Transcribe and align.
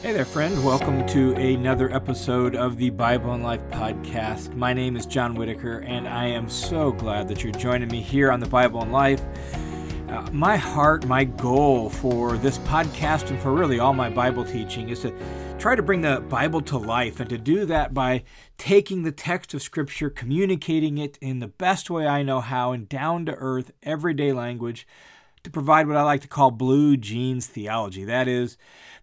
Hey 0.00 0.12
there, 0.12 0.24
friend. 0.24 0.64
Welcome 0.64 1.04
to 1.08 1.34
another 1.34 1.92
episode 1.92 2.54
of 2.54 2.76
the 2.76 2.90
Bible 2.90 3.32
and 3.32 3.42
Life 3.42 3.68
podcast. 3.70 4.54
My 4.54 4.72
name 4.72 4.94
is 4.94 5.06
John 5.06 5.34
Whitaker, 5.34 5.78
and 5.80 6.06
I 6.06 6.26
am 6.26 6.48
so 6.48 6.92
glad 6.92 7.26
that 7.26 7.42
you're 7.42 7.52
joining 7.52 7.88
me 7.88 8.00
here 8.00 8.30
on 8.30 8.38
the 8.38 8.46
Bible 8.46 8.80
and 8.80 8.92
Life. 8.92 9.20
Uh, 10.08 10.22
my 10.30 10.56
heart, 10.56 11.04
my 11.08 11.24
goal 11.24 11.90
for 11.90 12.36
this 12.36 12.58
podcast 12.58 13.30
and 13.30 13.40
for 13.40 13.52
really 13.52 13.80
all 13.80 13.92
my 13.92 14.08
Bible 14.08 14.44
teaching 14.44 14.88
is 14.88 15.00
to 15.00 15.12
try 15.58 15.74
to 15.74 15.82
bring 15.82 16.02
the 16.02 16.20
Bible 16.28 16.60
to 16.60 16.78
life 16.78 17.18
and 17.18 17.28
to 17.28 17.36
do 17.36 17.64
that 17.64 17.92
by 17.92 18.22
taking 18.56 19.02
the 19.02 19.10
text 19.10 19.52
of 19.52 19.62
Scripture, 19.62 20.10
communicating 20.10 20.98
it 20.98 21.18
in 21.20 21.40
the 21.40 21.48
best 21.48 21.90
way 21.90 22.06
I 22.06 22.22
know 22.22 22.40
how, 22.40 22.70
in 22.70 22.84
down 22.84 23.26
to 23.26 23.34
earth, 23.34 23.72
everyday 23.82 24.32
language 24.32 24.86
to 25.42 25.50
provide 25.50 25.88
what 25.88 25.96
I 25.96 26.02
like 26.02 26.20
to 26.22 26.28
call 26.28 26.50
blue 26.50 26.96
jeans 26.96 27.46
theology. 27.46 28.04
That 28.04 28.28
is, 28.28 28.56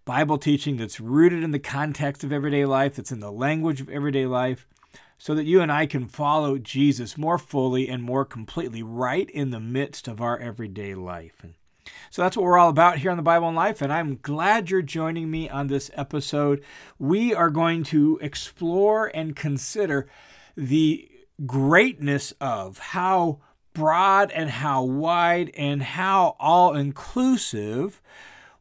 Bible 0.06 0.38
teaching 0.38 0.78
that's 0.78 1.00
rooted 1.00 1.44
in 1.44 1.50
the 1.50 1.60
context 1.60 2.24
of 2.24 2.32
everyday 2.32 2.64
life, 2.64 2.96
that's 2.96 3.12
in 3.12 3.20
the 3.20 3.32
language 3.32 3.82
of 3.82 3.90
everyday 3.90 4.28
life, 4.28 4.68
so 5.18 5.34
that 5.34 5.46
you 5.46 5.62
and 5.62 5.72
I 5.72 5.88
can 5.88 6.08
follow 6.08 6.60
Jesus 6.60 7.18
more 7.18 7.40
fully 7.40 7.90
and 7.90 8.04
more 8.04 8.24
completely 8.24 8.84
right 8.84 9.28
in 9.30 9.50
the 9.50 9.60
midst 9.60 10.08
of 10.08 10.22
our 10.22 10.38
everyday 10.38 10.94
life. 10.94 11.44
And 11.44 11.56
so 12.12 12.22
that's 12.22 12.38
what 12.38 12.44
we're 12.44 12.58
all 12.58 12.70
about 12.70 13.00
here 13.00 13.10
on 13.10 13.18
the 13.18 13.24
Bible 13.24 13.48
and 13.48 13.56
Life, 13.56 13.82
and 13.82 13.92
I'm 13.92 14.20
glad 14.22 14.70
you're 14.70 14.84
joining 14.84 15.32
me 15.32 15.50
on 15.50 15.68
this 15.68 15.90
episode. 15.96 16.64
We 17.00 17.34
are 17.34 17.50
going 17.50 17.84
to 17.86 18.20
explore 18.22 19.08
and 19.08 19.36
consider 19.36 20.08
the 20.56 21.10
greatness 21.46 22.32
of 22.40 22.78
how 22.78 23.40
broad 23.74 24.32
and 24.32 24.50
how 24.50 24.84
wide 24.84 25.52
and 25.58 25.82
how 25.82 26.36
all 26.40 26.76
inclusive 26.76 28.02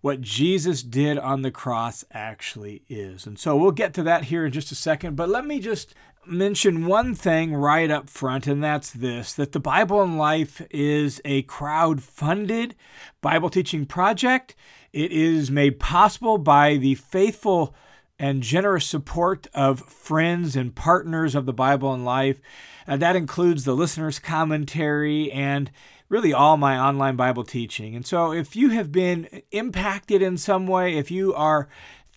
what 0.04 0.20
Jesus 0.20 0.82
did 0.82 1.16
on 1.16 1.40
the 1.40 1.50
cross 1.50 2.04
actually 2.12 2.82
is. 2.90 3.26
And 3.26 3.38
so 3.38 3.56
we'll 3.56 3.70
get 3.70 3.94
to 3.94 4.02
that 4.02 4.24
here 4.24 4.44
in 4.44 4.52
just 4.52 4.70
a 4.70 4.74
second, 4.74 5.16
but 5.16 5.30
let 5.30 5.46
me 5.46 5.60
just 5.60 5.94
mention 6.26 6.84
one 6.84 7.14
thing 7.14 7.54
right 7.54 7.90
up 7.90 8.10
front, 8.10 8.46
and 8.46 8.62
that's 8.62 8.90
this 8.90 9.32
that 9.32 9.52
the 9.52 9.60
Bible 9.60 10.02
and 10.02 10.18
Life 10.18 10.60
is 10.70 11.22
a 11.24 11.40
crowd 11.44 12.02
funded 12.02 12.74
Bible 13.22 13.48
teaching 13.48 13.86
project. 13.86 14.54
It 14.92 15.10
is 15.10 15.50
made 15.50 15.80
possible 15.80 16.36
by 16.36 16.76
the 16.76 16.96
faithful 16.96 17.74
and 18.18 18.42
generous 18.42 18.84
support 18.84 19.46
of 19.54 19.80
friends 19.88 20.54
and 20.54 20.74
partners 20.74 21.34
of 21.34 21.46
the 21.46 21.54
Bible 21.54 21.94
and 21.94 22.04
Life. 22.04 22.42
Uh, 22.86 22.98
that 22.98 23.16
includes 23.16 23.64
the 23.64 23.74
listener's 23.74 24.18
commentary 24.18 25.32
and 25.32 25.70
really 26.08 26.32
all 26.32 26.56
my 26.56 26.78
online 26.78 27.16
Bible 27.16 27.44
teaching. 27.44 27.94
And 27.96 28.06
so 28.06 28.32
if 28.32 28.54
you 28.54 28.70
have 28.70 28.92
been 28.92 29.42
impacted 29.50 30.22
in 30.22 30.36
some 30.36 30.66
way, 30.66 30.96
if 30.96 31.10
you 31.10 31.34
are 31.34 31.68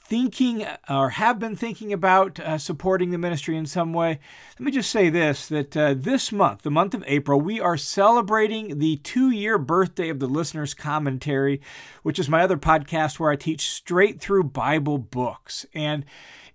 thinking 0.08 0.66
or 0.90 1.10
have 1.12 1.38
been 1.38 1.56
thinking 1.56 1.92
about 1.92 2.40
uh, 2.40 2.58
supporting 2.58 3.12
the 3.12 3.18
ministry 3.18 3.58
in 3.58 3.66
some 3.66 3.92
way, 3.92 4.20
let 4.58 4.66
me 4.66 4.72
just 4.72 4.90
say 4.90 5.10
this 5.10 5.48
that 5.48 5.76
uh, 5.76 5.94
this 5.96 6.32
month, 6.32 6.62
the 6.62 6.72
month 6.72 6.94
of 6.94 7.04
April, 7.08 7.42
we 7.42 7.60
are 7.60 7.78
celebrating 7.78 8.80
the 8.80 8.98
two 8.98 9.30
year 9.32 9.58
birthday 9.58 10.10
of 10.10 10.20
the 10.20 10.28
listener's 10.28 10.74
commentary, 10.74 11.62
which 12.04 12.20
is 12.20 12.30
my 12.30 12.42
other 12.42 12.58
podcast 12.58 13.20
where 13.20 13.32
I 13.32 13.36
teach 13.36 13.70
straight 13.70 14.22
through 14.22 14.46
Bible 14.46 14.98
books. 14.98 15.66
And 15.74 16.06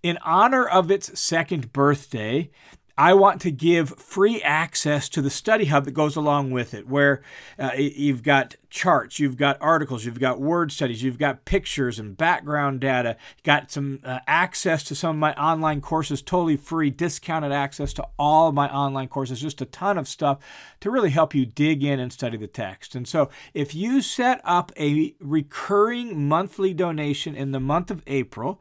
in 0.03 0.19
honor 0.25 0.66
of 0.66 0.91
its 0.91 1.19
second 1.20 1.72
birthday, 1.72 2.50
I 2.97 3.15
want 3.15 3.41
to 3.43 3.51
give 3.51 3.91
free 3.91 4.43
access 4.43 5.09
to 5.11 5.23
the 5.23 5.31
study 5.31 5.67
hub 5.67 5.87
that 5.87 5.93
goes 5.93 6.15
along 6.15 6.51
with 6.51 6.75
it, 6.75 6.87
where 6.87 7.23
uh, 7.59 7.71
you've 7.77 8.23
got 8.23 8.57
charts, 8.69 9.19
you've 9.19 9.37
got 9.37 9.57
articles, 9.61 10.05
you've 10.05 10.21
got 10.21 10.41
word 10.41 10.73
studies, 10.73 11.03
you've 11.03 11.19
got 11.19 11.45
pictures 11.45 11.99
and 11.99 12.17
background 12.17 12.81
data, 12.81 13.17
got 13.45 13.71
some 13.71 14.01
uh, 14.05 14.19
access 14.27 14.83
to 14.84 14.95
some 14.95 15.17
of 15.17 15.21
my 15.21 15.34
online 15.34 15.81
courses 15.81 16.21
totally 16.21 16.57
free, 16.57 16.91
discounted 16.91 17.53
access 17.53 17.93
to 17.95 18.07
all 18.19 18.49
of 18.49 18.55
my 18.55 18.73
online 18.73 19.09
courses, 19.09 19.41
just 19.41 19.62
a 19.62 19.67
ton 19.67 19.97
of 19.97 20.06
stuff 20.06 20.39
to 20.81 20.91
really 20.91 21.11
help 21.11 21.34
you 21.34 21.47
dig 21.47 21.83
in 21.83 21.99
and 21.99 22.12
study 22.12 22.37
the 22.37 22.47
text. 22.47 22.95
And 22.95 23.09
so 23.09 23.31
if 23.55 23.75
you 23.75 24.03
set 24.03 24.41
up 24.45 24.71
a 24.78 25.15
recurring 25.19 26.28
monthly 26.28 26.75
donation 26.75 27.34
in 27.34 27.53
the 27.53 27.61
month 27.61 27.91
of 27.91 28.03
April, 28.06 28.61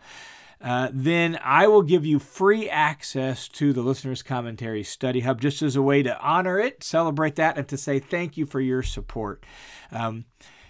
uh, 0.63 0.89
then 0.93 1.39
I 1.43 1.67
will 1.67 1.81
give 1.81 2.05
you 2.05 2.19
free 2.19 2.69
access 2.69 3.47
to 3.49 3.73
the 3.73 3.81
Listener's 3.81 4.21
Commentary 4.21 4.83
Study 4.83 5.21
Hub 5.21 5.41
just 5.41 5.61
as 5.61 5.75
a 5.75 5.81
way 5.81 6.03
to 6.03 6.19
honor 6.19 6.59
it, 6.59 6.83
celebrate 6.83 7.35
that, 7.35 7.57
and 7.57 7.67
to 7.67 7.77
say 7.77 7.99
thank 7.99 8.37
you 8.37 8.45
for 8.45 8.59
your 8.59 8.83
support. 8.83 9.43
Um, 9.91 10.25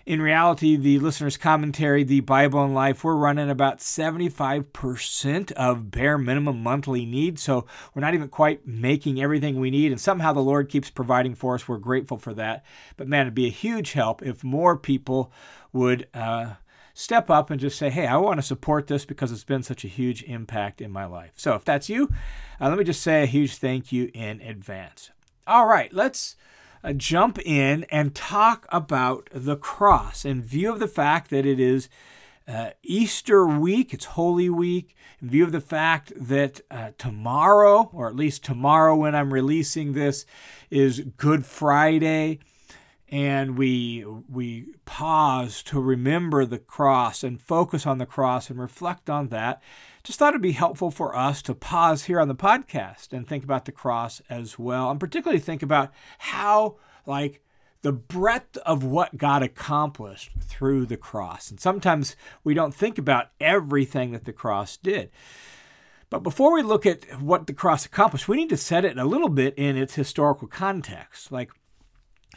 in 0.05 0.21
reality, 0.21 0.77
the 0.77 0.99
listener's 0.99 1.37
commentary, 1.37 2.03
the 2.03 2.21
Bible 2.21 2.63
and 2.63 2.73
Life, 2.73 3.03
we're 3.03 3.15
running 3.15 3.49
about 3.49 3.77
75% 3.79 5.51
of 5.51 5.91
bare 5.91 6.17
minimum 6.17 6.63
monthly 6.63 7.05
needs. 7.05 7.43
So 7.43 7.67
we're 7.93 8.01
not 8.01 8.13
even 8.13 8.29
quite 8.29 8.65
making 8.65 9.21
everything 9.21 9.59
we 9.59 9.69
need. 9.69 9.91
And 9.91 10.01
somehow 10.01 10.33
the 10.33 10.39
Lord 10.39 10.69
keeps 10.69 10.89
providing 10.89 11.35
for 11.35 11.53
us. 11.55 11.67
We're 11.67 11.77
grateful 11.77 12.17
for 12.17 12.33
that. 12.33 12.65
But 12.97 13.07
man, 13.07 13.21
it'd 13.21 13.35
be 13.35 13.45
a 13.45 13.51
huge 13.51 13.91
help 13.93 14.23
if 14.23 14.43
more 14.43 14.75
people 14.75 15.31
would. 15.71 16.07
Uh, 16.13 16.53
step 17.01 17.29
up 17.29 17.49
and 17.49 17.59
just 17.59 17.77
say, 17.77 17.89
hey, 17.89 18.07
I 18.07 18.17
want 18.17 18.37
to 18.37 18.45
support 18.45 18.87
this 18.87 19.05
because 19.05 19.31
it's 19.31 19.43
been 19.43 19.63
such 19.63 19.83
a 19.83 19.87
huge 19.89 20.23
impact 20.23 20.81
in 20.81 20.91
my 20.91 21.05
life. 21.05 21.31
So 21.35 21.55
if 21.55 21.65
that's 21.65 21.89
you, 21.89 22.09
uh, 22.59 22.69
let 22.69 22.77
me 22.77 22.83
just 22.83 23.01
say 23.01 23.23
a 23.23 23.25
huge 23.27 23.55
thank 23.55 23.91
you 23.91 24.11
in 24.13 24.41
advance. 24.41 25.09
All 25.47 25.65
right, 25.65 25.91
let's 25.91 26.35
uh, 26.83 26.93
jump 26.93 27.39
in 27.39 27.85
and 27.85 28.15
talk 28.15 28.67
about 28.69 29.29
the 29.33 29.57
cross 29.57 30.25
in 30.25 30.41
view 30.41 30.71
of 30.71 30.79
the 30.79 30.87
fact 30.87 31.29
that 31.31 31.45
it 31.45 31.59
is 31.59 31.89
uh, 32.47 32.71
Easter 32.83 33.45
week, 33.45 33.93
it's 33.93 34.05
Holy 34.05 34.49
Week, 34.49 34.95
in 35.21 35.29
view 35.29 35.43
of 35.43 35.51
the 35.51 35.61
fact 35.61 36.11
that 36.15 36.61
uh, 36.69 36.89
tomorrow, 36.97 37.89
or 37.93 38.07
at 38.07 38.15
least 38.15 38.43
tomorrow 38.43 38.95
when 38.95 39.15
I'm 39.15 39.33
releasing 39.33 39.93
this, 39.93 40.25
is 40.69 41.01
Good 41.17 41.45
Friday 41.45 42.39
and 43.11 43.57
we 43.57 44.05
we 44.29 44.67
pause 44.85 45.61
to 45.63 45.79
remember 45.79 46.45
the 46.45 46.57
cross 46.57 47.23
and 47.23 47.41
focus 47.41 47.85
on 47.85 47.97
the 47.97 48.05
cross 48.05 48.49
and 48.49 48.59
reflect 48.59 49.09
on 49.09 49.27
that 49.27 49.61
just 50.03 50.17
thought 50.17 50.29
it'd 50.29 50.41
be 50.41 50.53
helpful 50.53 50.89
for 50.89 51.15
us 51.15 51.41
to 51.41 51.53
pause 51.53 52.05
here 52.05 52.19
on 52.19 52.27
the 52.27 52.35
podcast 52.35 53.11
and 53.11 53.27
think 53.27 53.43
about 53.43 53.65
the 53.65 53.71
cross 53.71 54.21
as 54.29 54.57
well 54.57 54.89
and 54.89 54.99
particularly 54.99 55.39
think 55.39 55.61
about 55.61 55.91
how 56.19 56.77
like 57.05 57.43
the 57.81 57.91
breadth 57.91 58.57
of 58.57 58.83
what 58.83 59.17
God 59.17 59.41
accomplished 59.41 60.31
through 60.39 60.85
the 60.85 60.97
cross. 60.97 61.49
And 61.49 61.59
sometimes 61.59 62.15
we 62.43 62.53
don't 62.53 62.75
think 62.75 62.97
about 62.97 63.31
everything 63.39 64.11
that 64.11 64.25
the 64.25 64.33
cross 64.33 64.77
did. 64.77 65.09
But 66.09 66.23
before 66.23 66.53
we 66.53 66.61
look 66.61 66.85
at 66.85 67.21
what 67.21 67.47
the 67.47 67.53
cross 67.53 67.85
accomplished, 67.85 68.27
we 68.27 68.37
need 68.37 68.49
to 68.49 68.57
set 68.57 68.85
it 68.85 68.97
a 68.97 69.05
little 69.05 69.29
bit 69.29 69.55
in 69.55 69.77
its 69.77 69.95
historical 69.95 70.47
context. 70.47 71.31
Like 71.31 71.51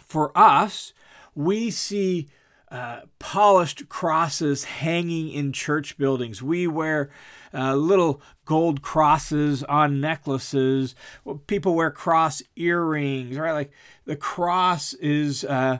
for 0.02 0.36
us, 0.36 0.92
we 1.34 1.70
see 1.70 2.28
uh, 2.70 3.02
polished 3.18 3.88
crosses 3.88 4.64
hanging 4.64 5.28
in 5.30 5.52
church 5.52 5.96
buildings. 5.96 6.42
We 6.42 6.66
wear 6.66 7.10
uh, 7.52 7.76
little 7.76 8.20
gold 8.44 8.82
crosses 8.82 9.62
on 9.64 10.00
necklaces. 10.00 10.96
People 11.46 11.74
wear 11.74 11.90
cross 11.90 12.42
earrings, 12.56 13.38
right? 13.38 13.52
Like 13.52 13.72
the 14.06 14.16
cross 14.16 14.92
is 14.94 15.44
uh, 15.44 15.78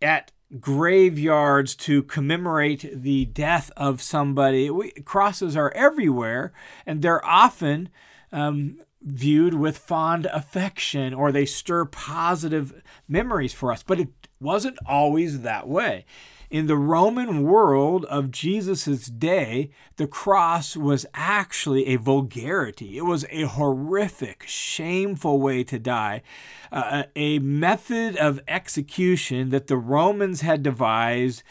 at 0.00 0.32
graveyards 0.60 1.74
to 1.74 2.02
commemorate 2.04 3.02
the 3.02 3.26
death 3.26 3.70
of 3.76 4.00
somebody. 4.00 4.70
We, 4.70 4.92
crosses 4.92 5.56
are 5.56 5.72
everywhere, 5.72 6.52
and 6.86 7.02
they're 7.02 7.24
often 7.24 7.90
um, 8.32 8.78
viewed 9.04 9.54
with 9.54 9.76
fond 9.76 10.26
affection 10.26 11.12
or 11.12 11.30
they 11.30 11.44
stir 11.44 11.84
positive 11.84 12.82
memories 13.06 13.52
for 13.52 13.70
us. 13.70 13.82
But 13.82 14.00
it 14.00 14.08
wasn't 14.40 14.78
always 14.86 15.42
that 15.42 15.68
way. 15.68 16.04
In 16.50 16.66
the 16.66 16.76
Roman 16.76 17.42
world 17.42 18.04
of 18.04 18.30
Jesus' 18.30 19.06
day, 19.06 19.70
the 19.96 20.06
cross 20.06 20.76
was 20.76 21.04
actually 21.12 21.86
a 21.86 21.96
vulgarity. 21.96 22.96
It 22.96 23.04
was 23.04 23.26
a 23.30 23.42
horrific, 23.42 24.44
shameful 24.46 25.40
way 25.40 25.64
to 25.64 25.78
die, 25.78 26.22
uh, 26.70 27.04
a 27.16 27.40
method 27.40 28.16
of 28.16 28.40
execution 28.46 29.50
that 29.50 29.66
the 29.66 29.76
Romans 29.76 30.42
had 30.42 30.62
devised 30.62 31.42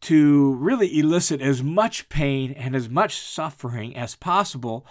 to 0.00 0.54
really 0.54 0.98
elicit 0.98 1.42
as 1.42 1.62
much 1.62 2.08
pain 2.08 2.52
and 2.52 2.74
as 2.74 2.88
much 2.88 3.18
suffering 3.18 3.94
as 3.96 4.14
possible 4.14 4.86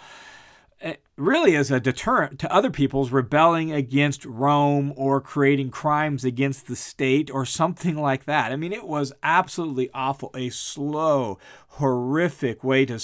really 1.16 1.56
as 1.56 1.70
a 1.70 1.80
deterrent 1.80 2.38
to 2.38 2.52
other 2.52 2.70
people's 2.70 3.10
rebelling 3.10 3.72
against 3.72 4.24
Rome 4.24 4.92
or 4.96 5.20
creating 5.20 5.70
crimes 5.70 6.24
against 6.24 6.66
the 6.66 6.76
state 6.76 7.30
or 7.30 7.44
something 7.44 7.96
like 7.96 8.24
that. 8.24 8.52
I 8.52 8.56
mean, 8.56 8.72
it 8.72 8.86
was 8.86 9.12
absolutely 9.22 9.90
awful, 9.92 10.30
a 10.34 10.50
slow, 10.50 11.38
horrific 11.68 12.62
way 12.62 12.86
to 12.86 12.98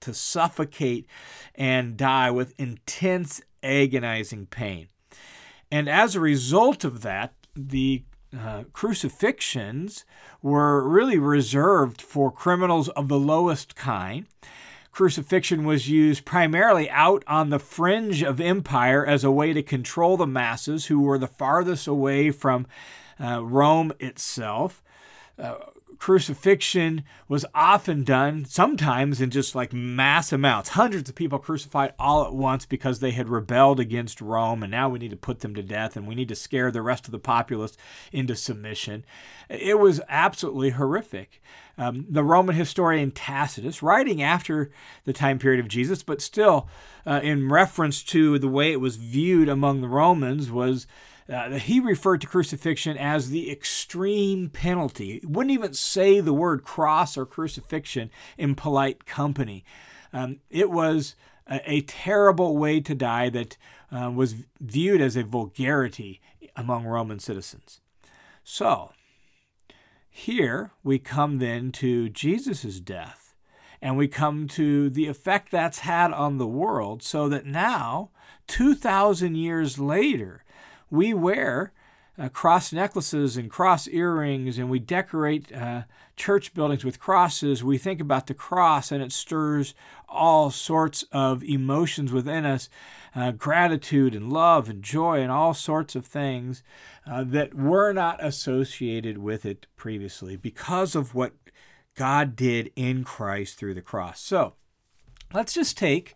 to 0.00 0.14
suffocate 0.14 1.06
and 1.56 1.96
die 1.96 2.30
with 2.30 2.54
intense 2.56 3.42
agonizing 3.64 4.46
pain. 4.46 4.88
And 5.72 5.88
as 5.88 6.14
a 6.14 6.20
result 6.20 6.84
of 6.84 7.02
that, 7.02 7.34
the 7.56 8.04
uh, 8.38 8.64
crucifixions 8.72 10.04
were 10.40 10.86
really 10.86 11.18
reserved 11.18 12.00
for 12.00 12.30
criminals 12.30 12.88
of 12.90 13.08
the 13.08 13.18
lowest 13.18 13.74
kind 13.74 14.26
crucifixion 14.98 15.64
was 15.64 15.88
used 15.88 16.24
primarily 16.24 16.90
out 16.90 17.22
on 17.28 17.50
the 17.50 17.58
fringe 17.60 18.20
of 18.20 18.40
empire 18.40 19.06
as 19.06 19.22
a 19.22 19.30
way 19.30 19.52
to 19.52 19.62
control 19.62 20.16
the 20.16 20.26
masses 20.26 20.86
who 20.86 20.98
were 20.98 21.18
the 21.18 21.28
farthest 21.28 21.86
away 21.86 22.32
from 22.32 22.66
uh, 23.20 23.40
Rome 23.44 23.92
itself. 24.00 24.82
Uh, 25.38 25.54
crucifixion 25.98 27.02
was 27.28 27.44
often 27.54 28.04
done, 28.04 28.44
sometimes 28.44 29.20
in 29.20 29.30
just 29.30 29.54
like 29.54 29.72
mass 29.72 30.32
amounts. 30.32 30.70
Hundreds 30.70 31.08
of 31.08 31.14
people 31.14 31.38
crucified 31.38 31.92
all 31.98 32.24
at 32.24 32.32
once 32.32 32.64
because 32.66 33.00
they 33.00 33.10
had 33.10 33.28
rebelled 33.28 33.80
against 33.80 34.20
Rome, 34.20 34.62
and 34.62 34.70
now 34.70 34.88
we 34.88 34.98
need 34.98 35.10
to 35.10 35.16
put 35.16 35.40
them 35.40 35.54
to 35.54 35.62
death 35.62 35.96
and 35.96 36.06
we 36.06 36.14
need 36.14 36.28
to 36.28 36.36
scare 36.36 36.70
the 36.70 36.82
rest 36.82 37.06
of 37.06 37.12
the 37.12 37.18
populace 37.18 37.76
into 38.12 38.36
submission. 38.36 39.04
It 39.48 39.78
was 39.78 40.00
absolutely 40.08 40.70
horrific. 40.70 41.42
Um, 41.76 42.06
the 42.08 42.24
Roman 42.24 42.56
historian 42.56 43.12
Tacitus, 43.12 43.82
writing 43.82 44.22
after 44.22 44.70
the 45.04 45.12
time 45.12 45.38
period 45.38 45.60
of 45.60 45.68
Jesus, 45.68 46.02
but 46.02 46.20
still 46.20 46.68
uh, 47.06 47.20
in 47.22 47.48
reference 47.48 48.02
to 48.04 48.38
the 48.38 48.48
way 48.48 48.72
it 48.72 48.80
was 48.80 48.96
viewed 48.96 49.48
among 49.48 49.80
the 49.80 49.88
Romans, 49.88 50.50
was 50.50 50.86
uh, 51.32 51.50
he 51.58 51.78
referred 51.78 52.20
to 52.22 52.26
crucifixion 52.26 52.96
as 52.96 53.28
the 53.28 53.50
extreme 53.50 54.48
penalty. 54.48 55.18
He 55.20 55.26
wouldn't 55.26 55.52
even 55.52 55.74
say 55.74 56.20
the 56.20 56.32
word 56.32 56.64
cross 56.64 57.18
or 57.18 57.26
crucifixion 57.26 58.10
in 58.38 58.54
polite 58.54 59.04
company. 59.04 59.64
Um, 60.12 60.40
it 60.48 60.70
was 60.70 61.16
a, 61.46 61.60
a, 61.70 61.80
terrible 61.82 62.56
way 62.56 62.80
to 62.80 62.94
die 62.94 63.28
that 63.28 63.58
uh, 63.92 64.10
was 64.10 64.36
viewed 64.58 65.02
as 65.02 65.16
a 65.16 65.22
vulgarity 65.22 66.20
among 66.56 66.86
Roman 66.86 67.18
citizens. 67.18 67.80
So, 68.42 68.92
here 70.08 70.72
we 70.82 70.98
come 70.98 71.38
then 71.38 71.70
to 71.72 72.08
Jesus' 72.08 72.80
death, 72.80 73.34
and 73.82 73.98
we 73.98 74.08
come 74.08 74.48
to 74.48 74.88
the 74.88 75.06
effect 75.06 75.50
that's 75.50 75.80
had 75.80 76.12
on 76.12 76.38
the 76.38 76.46
world, 76.46 77.02
so 77.02 77.28
that 77.28 77.44
now, 77.44 78.10
2,000 78.46 79.36
years 79.36 79.78
later, 79.78 80.42
we 80.90 81.14
wear 81.14 81.72
uh, 82.18 82.28
cross 82.28 82.72
necklaces 82.72 83.36
and 83.36 83.50
cross 83.50 83.86
earrings 83.88 84.58
and 84.58 84.68
we 84.68 84.78
decorate 84.78 85.52
uh, 85.54 85.82
church 86.16 86.52
buildings 86.52 86.84
with 86.84 86.98
crosses. 86.98 87.62
We 87.62 87.78
think 87.78 88.00
about 88.00 88.26
the 88.26 88.34
cross 88.34 88.90
and 88.90 89.02
it 89.02 89.12
stirs 89.12 89.74
all 90.08 90.50
sorts 90.50 91.04
of 91.12 91.44
emotions 91.44 92.12
within 92.12 92.44
us 92.44 92.68
uh, 93.14 93.30
gratitude 93.30 94.14
and 94.14 94.32
love 94.32 94.68
and 94.68 94.82
joy 94.82 95.20
and 95.20 95.30
all 95.30 95.54
sorts 95.54 95.94
of 95.94 96.06
things 96.06 96.62
uh, 97.06 97.24
that 97.24 97.54
were 97.54 97.92
not 97.92 98.22
associated 98.24 99.18
with 99.18 99.46
it 99.46 99.66
previously 99.76 100.36
because 100.36 100.94
of 100.94 101.14
what 101.14 101.34
God 101.94 102.36
did 102.36 102.72
in 102.74 103.04
Christ 103.04 103.58
through 103.58 103.74
the 103.74 103.82
cross. 103.82 104.20
So 104.20 104.54
let's 105.32 105.54
just 105.54 105.78
take 105.78 106.14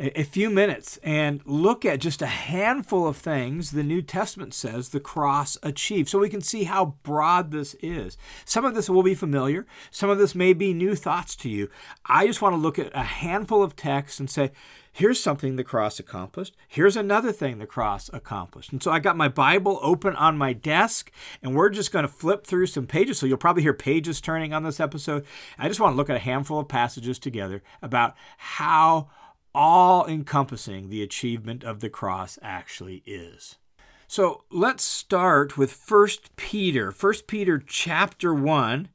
a 0.00 0.22
few 0.22 0.48
minutes 0.48 0.98
and 1.02 1.42
look 1.44 1.84
at 1.84 2.00
just 2.00 2.22
a 2.22 2.26
handful 2.26 3.06
of 3.06 3.18
things 3.18 3.70
the 3.70 3.82
New 3.82 4.00
Testament 4.00 4.54
says 4.54 4.88
the 4.88 5.00
cross 5.00 5.58
achieved 5.62 6.08
so 6.08 6.18
we 6.18 6.30
can 6.30 6.40
see 6.40 6.64
how 6.64 6.94
broad 7.02 7.50
this 7.50 7.74
is. 7.82 8.16
Some 8.46 8.64
of 8.64 8.74
this 8.74 8.88
will 8.88 9.02
be 9.02 9.14
familiar, 9.14 9.66
some 9.90 10.08
of 10.08 10.16
this 10.16 10.34
may 10.34 10.54
be 10.54 10.72
new 10.72 10.94
thoughts 10.94 11.36
to 11.36 11.50
you. 11.50 11.68
I 12.06 12.26
just 12.26 12.40
want 12.40 12.54
to 12.54 12.60
look 12.60 12.78
at 12.78 12.90
a 12.94 13.02
handful 13.02 13.62
of 13.62 13.76
texts 13.76 14.18
and 14.18 14.30
say, 14.30 14.52
here's 14.90 15.22
something 15.22 15.56
the 15.56 15.64
cross 15.64 16.00
accomplished. 16.00 16.56
Here's 16.66 16.96
another 16.96 17.30
thing 17.30 17.58
the 17.58 17.66
cross 17.66 18.08
accomplished. 18.12 18.72
And 18.72 18.82
so 18.82 18.90
I 18.90 19.00
got 19.00 19.18
my 19.18 19.28
Bible 19.28 19.78
open 19.82 20.16
on 20.16 20.38
my 20.38 20.54
desk, 20.54 21.12
and 21.42 21.54
we're 21.54 21.68
just 21.68 21.92
going 21.92 22.04
to 22.04 22.08
flip 22.08 22.46
through 22.46 22.66
some 22.66 22.86
pages. 22.86 23.18
So 23.18 23.26
you'll 23.26 23.36
probably 23.36 23.62
hear 23.62 23.74
pages 23.74 24.20
turning 24.20 24.54
on 24.54 24.62
this 24.62 24.80
episode. 24.80 25.26
I 25.58 25.68
just 25.68 25.78
want 25.78 25.92
to 25.92 25.96
look 25.96 26.10
at 26.10 26.16
a 26.16 26.20
handful 26.20 26.58
of 26.58 26.68
passages 26.68 27.18
together 27.18 27.62
about 27.82 28.16
how 28.38 29.10
all 29.54 30.06
encompassing 30.06 30.88
the 30.88 31.02
achievement 31.02 31.64
of 31.64 31.80
the 31.80 31.90
cross 31.90 32.38
actually 32.42 33.02
is. 33.06 33.56
So 34.06 34.44
let's 34.50 34.84
start 34.84 35.56
with 35.56 35.78
1 35.88 36.08
Peter. 36.36 36.90
1 36.90 37.14
Peter 37.26 37.62
chapter 37.64 38.34
1 38.34 38.88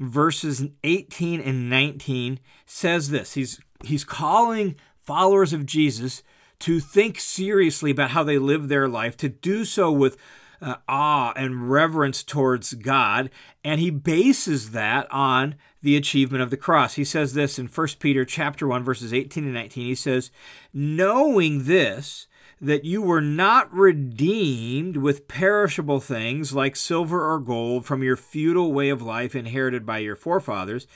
verses 0.00 0.64
18 0.82 1.40
and 1.40 1.70
19 1.70 2.40
says 2.66 3.10
this. 3.10 3.34
He's 3.34 3.60
he's 3.84 4.04
calling 4.04 4.76
followers 5.02 5.52
of 5.52 5.66
Jesus 5.66 6.22
to 6.60 6.80
think 6.80 7.18
seriously 7.18 7.90
about 7.90 8.10
how 8.10 8.22
they 8.22 8.38
live 8.38 8.68
their 8.68 8.88
life, 8.88 9.16
to 9.18 9.28
do 9.28 9.64
so 9.64 9.90
with 9.90 10.16
uh, 10.62 10.76
awe 10.88 11.32
and 11.36 11.70
reverence 11.70 12.22
towards 12.22 12.74
God, 12.74 13.30
and 13.64 13.80
he 13.80 13.90
bases 13.90 14.70
that 14.70 15.10
on 15.10 15.54
the 15.82 15.96
achievement 15.96 16.42
of 16.42 16.50
the 16.50 16.56
cross. 16.56 16.94
He 16.94 17.04
says 17.04 17.32
this 17.32 17.58
in 17.58 17.66
1 17.66 17.88
Peter 17.98 18.24
chapter 18.24 18.66
1 18.66 18.84
verses 18.84 19.12
18 19.12 19.44
and 19.44 19.54
19. 19.54 19.86
He 19.86 19.94
says, 19.94 20.30
"Knowing 20.72 21.64
this, 21.64 22.26
that 22.60 22.84
you 22.84 23.00
were 23.00 23.22
not 23.22 23.72
redeemed 23.72 24.98
with 24.98 25.28
perishable 25.28 26.00
things 26.00 26.52
like 26.52 26.76
silver 26.76 27.32
or 27.32 27.38
gold 27.38 27.86
from 27.86 28.02
your 28.02 28.16
futile 28.16 28.72
way 28.72 28.90
of 28.90 29.00
life 29.00 29.34
inherited 29.34 29.86
by 29.86 29.98
your 29.98 30.16
forefathers, 30.16 30.86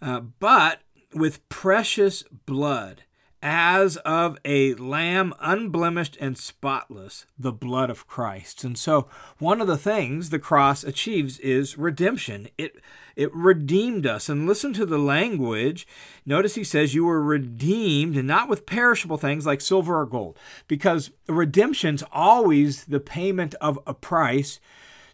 uh, 0.00 0.20
but 0.20 0.80
with 1.12 1.48
precious 1.48 2.22
blood." 2.46 3.02
As 3.42 3.96
of 3.98 4.38
a 4.44 4.74
lamb 4.74 5.34
unblemished 5.40 6.16
and 6.20 6.38
spotless, 6.38 7.26
the 7.36 7.52
blood 7.52 7.90
of 7.90 8.06
Christ. 8.06 8.62
And 8.62 8.78
so, 8.78 9.08
one 9.38 9.60
of 9.60 9.66
the 9.66 9.76
things 9.76 10.30
the 10.30 10.38
cross 10.38 10.84
achieves 10.84 11.38
is 11.40 11.76
redemption. 11.76 12.48
It 12.56 12.80
it 13.16 13.34
redeemed 13.34 14.06
us. 14.06 14.28
And 14.28 14.46
listen 14.46 14.72
to 14.74 14.86
the 14.86 14.98
language. 14.98 15.86
Notice 16.24 16.54
he 16.54 16.64
says, 16.64 16.94
You 16.94 17.04
were 17.04 17.22
redeemed, 17.22 18.16
and 18.16 18.26
not 18.26 18.48
with 18.48 18.66
perishable 18.66 19.18
things 19.18 19.44
like 19.44 19.60
silver 19.60 20.00
or 20.00 20.06
gold, 20.06 20.38
because 20.68 21.10
redemption's 21.28 22.04
always 22.12 22.84
the 22.84 23.00
payment 23.00 23.54
of 23.60 23.78
a 23.86 23.94
price 23.94 24.60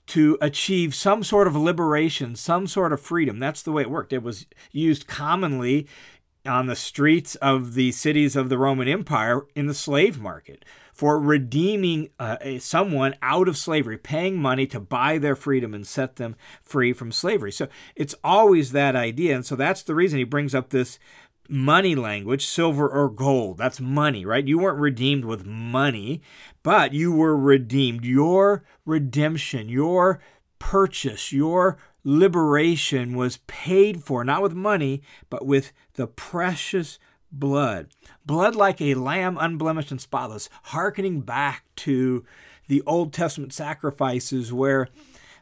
to 0.09 0.39
achieve 0.41 0.95
some 0.95 1.23
sort 1.23 1.47
of 1.47 1.55
liberation, 1.55 2.35
some 2.35 2.67
sort 2.67 2.93
of 2.93 3.01
freedom. 3.01 3.39
That's 3.39 3.63
the 3.63 3.73
way 3.73 3.83
it 3.83 3.91
worked. 3.91 4.13
It 4.13 4.23
was 4.23 4.47
used 4.73 5.07
commonly 5.07 5.87
on 6.49 6.67
the 6.67 6.77
streets 6.77 7.35
of 7.37 7.75
the 7.75 7.93
cities 7.93 8.35
of 8.35 8.49
the 8.49 8.59
Roman 8.59 8.89
Empire 8.89 9.47
in 9.55 9.67
the 9.67 9.75
slave 9.75 10.19
market 10.19 10.65
for 10.93 11.21
redeeming 11.21 12.09
uh, 12.19 12.59
someone 12.59 13.15
out 13.23 13.47
of 13.47 13.57
slavery, 13.57 13.97
paying 13.97 14.37
money 14.37 14.67
to 14.67 14.81
buy 14.81 15.17
their 15.19 15.37
freedom 15.37 15.73
and 15.73 15.87
set 15.87 16.17
them 16.17 16.35
free 16.61 16.93
from 16.93 17.13
slavery. 17.13 17.53
So 17.53 17.69
it's 17.95 18.17
always 18.25 18.73
that 18.73 18.97
idea. 18.97 19.37
And 19.37 19.47
so 19.47 19.55
that's 19.55 19.85
the 19.85 19.95
reason 19.95 20.19
he 20.19 20.25
brings 20.25 20.57
up 20.57 20.71
this 20.71 20.99
money 21.49 21.95
language, 21.95 22.45
silver 22.45 22.89
or 22.89 23.09
gold. 23.09 23.59
That's 23.59 23.81
money, 23.81 24.25
right? 24.25 24.47
You 24.47 24.59
weren't 24.59 24.81
redeemed 24.81 25.25
with 25.25 25.47
money, 25.47 26.21
but 26.65 26.93
you 26.93 27.13
were 27.13 27.37
redeemed. 27.37 28.05
Your 28.05 28.65
redemption, 28.85 29.69
your 29.69 30.21
purchase, 30.59 31.33
your 31.33 31.79
liberation 32.09 33.15
was 33.15 33.37
paid 33.47 34.03
for, 34.03 34.25
not 34.25 34.41
with 34.41 34.55
money, 34.55 35.03
but 35.29 35.45
with 35.45 35.73
the 35.93 36.07
precious 36.07 36.99
blood. 37.31 37.89
Blood 38.25 38.57
like 38.57 38.81
a 38.81 38.95
lamb 38.95 39.37
unblemished 39.39 39.91
and 39.91 40.01
spotless, 40.01 40.49
hearkening 40.65 41.21
back 41.21 41.65
to 41.77 42.25
the 42.67 42.83
Old 42.87 43.13
Testament 43.13 43.53
sacrifices 43.53 44.55
where 44.55 44.89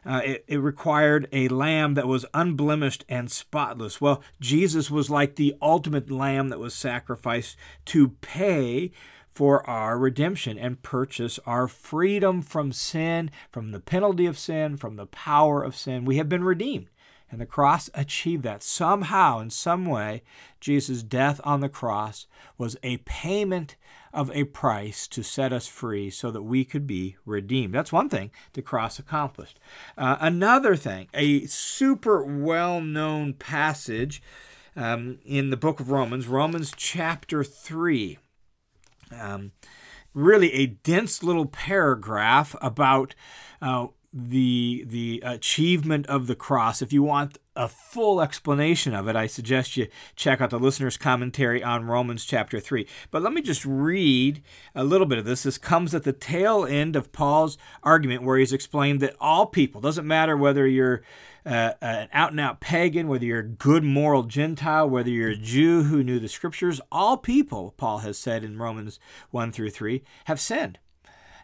uh, 0.05 0.19
it, 0.25 0.43
it, 0.49 0.57
required 0.57 1.29
a 1.31 1.47
lamb 1.47 1.93
that 1.93 2.05
was 2.05 2.25
unblemished 2.33 3.05
and 3.07 3.31
spotless. 3.31 4.01
Well, 4.01 4.21
Jesus 4.41 4.91
was 4.91 5.09
like 5.09 5.37
the 5.37 5.55
ultimate 5.61 6.11
lamb 6.11 6.49
that 6.49 6.59
was 6.59 6.73
sacrificed 6.73 7.55
to 7.85 8.09
pay 8.19 8.91
for 9.37 9.63
our 9.69 9.99
redemption 9.99 10.57
and 10.57 10.81
purchase 10.81 11.39
our 11.45 11.67
freedom 11.67 12.41
from 12.41 12.71
sin, 12.71 13.29
from 13.51 13.69
the 13.69 13.79
penalty 13.79 14.25
of 14.25 14.35
sin, 14.35 14.75
from 14.75 14.95
the 14.95 15.05
power 15.05 15.61
of 15.61 15.75
sin. 15.75 16.05
We 16.05 16.17
have 16.17 16.27
been 16.27 16.43
redeemed. 16.43 16.87
And 17.29 17.39
the 17.39 17.45
cross 17.45 17.87
achieved 17.93 18.41
that. 18.45 18.63
Somehow, 18.63 19.39
in 19.39 19.51
some 19.51 19.85
way, 19.85 20.23
Jesus' 20.59 21.03
death 21.03 21.39
on 21.43 21.59
the 21.59 21.69
cross 21.69 22.25
was 22.57 22.77
a 22.81 22.97
payment 22.97 23.75
of 24.11 24.31
a 24.31 24.45
price 24.45 25.07
to 25.09 25.21
set 25.21 25.53
us 25.53 25.67
free 25.67 26.09
so 26.09 26.31
that 26.31 26.41
we 26.41 26.65
could 26.65 26.87
be 26.87 27.15
redeemed. 27.23 27.75
That's 27.75 27.93
one 27.93 28.09
thing 28.09 28.31
the 28.53 28.63
cross 28.63 28.97
accomplished. 28.97 29.59
Uh, 29.95 30.17
another 30.19 30.75
thing, 30.75 31.09
a 31.13 31.45
super 31.45 32.23
well 32.23 32.81
known 32.81 33.35
passage 33.35 34.19
um, 34.75 35.19
in 35.23 35.51
the 35.51 35.57
book 35.57 35.79
of 35.79 35.91
Romans, 35.91 36.27
Romans 36.27 36.73
chapter 36.75 37.43
3. 37.43 38.17
Um, 39.11 39.51
really 40.13 40.51
a 40.53 40.65
dense 40.67 41.21
little 41.21 41.45
paragraph 41.45 42.55
about 42.61 43.13
uh, 43.61 43.87
the 44.13 44.83
the 44.87 45.21
achievement 45.23 46.07
of 46.07 46.27
the 46.27 46.35
cross, 46.35 46.81
if 46.81 46.91
you 46.91 47.03
want 47.03 47.37
a 47.55 47.67
full 47.67 48.21
explanation 48.21 48.93
of 48.93 49.07
it, 49.07 49.15
I 49.15 49.27
suggest 49.27 49.77
you 49.77 49.87
check 50.15 50.41
out 50.41 50.51
the 50.51 50.59
listener's 50.59 50.97
commentary 50.97 51.63
on 51.63 51.85
Romans 51.85 52.23
chapter 52.23 52.59
3. 52.59 52.87
But 53.09 53.23
let 53.23 53.33
me 53.33 53.41
just 53.41 53.65
read 53.65 54.43
a 54.75 54.83
little 54.83 55.07
bit 55.07 55.17
of 55.17 55.25
this. 55.25 55.43
This 55.43 55.57
comes 55.57 55.93
at 55.95 56.03
the 56.03 56.13
tail 56.13 56.65
end 56.65 56.95
of 56.95 57.11
Paul's 57.11 57.57
argument 57.83 58.23
where 58.23 58.37
he's 58.37 58.53
explained 58.53 58.99
that 59.01 59.15
all 59.19 59.47
people, 59.47 59.81
doesn't 59.81 60.07
matter 60.07 60.37
whether 60.37 60.67
you're 60.67 61.01
uh, 61.45 61.73
an 61.81 62.09
out 62.11 62.31
and 62.31 62.39
out 62.39 62.59
pagan, 62.59 63.07
whether 63.07 63.25
you're 63.25 63.39
a 63.39 63.43
good 63.43 63.83
moral 63.83 64.23
Gentile, 64.23 64.89
whether 64.89 65.09
you're 65.09 65.31
a 65.31 65.37
Jew 65.37 65.83
who 65.83 66.03
knew 66.03 66.19
the 66.19 66.27
scriptures, 66.27 66.81
all 66.91 67.17
people, 67.17 67.73
Paul 67.77 67.99
has 67.99 68.17
said 68.17 68.43
in 68.43 68.57
Romans 68.57 68.99
1 69.31 69.51
through 69.51 69.71
3, 69.71 70.03
have 70.25 70.39
sinned 70.39 70.79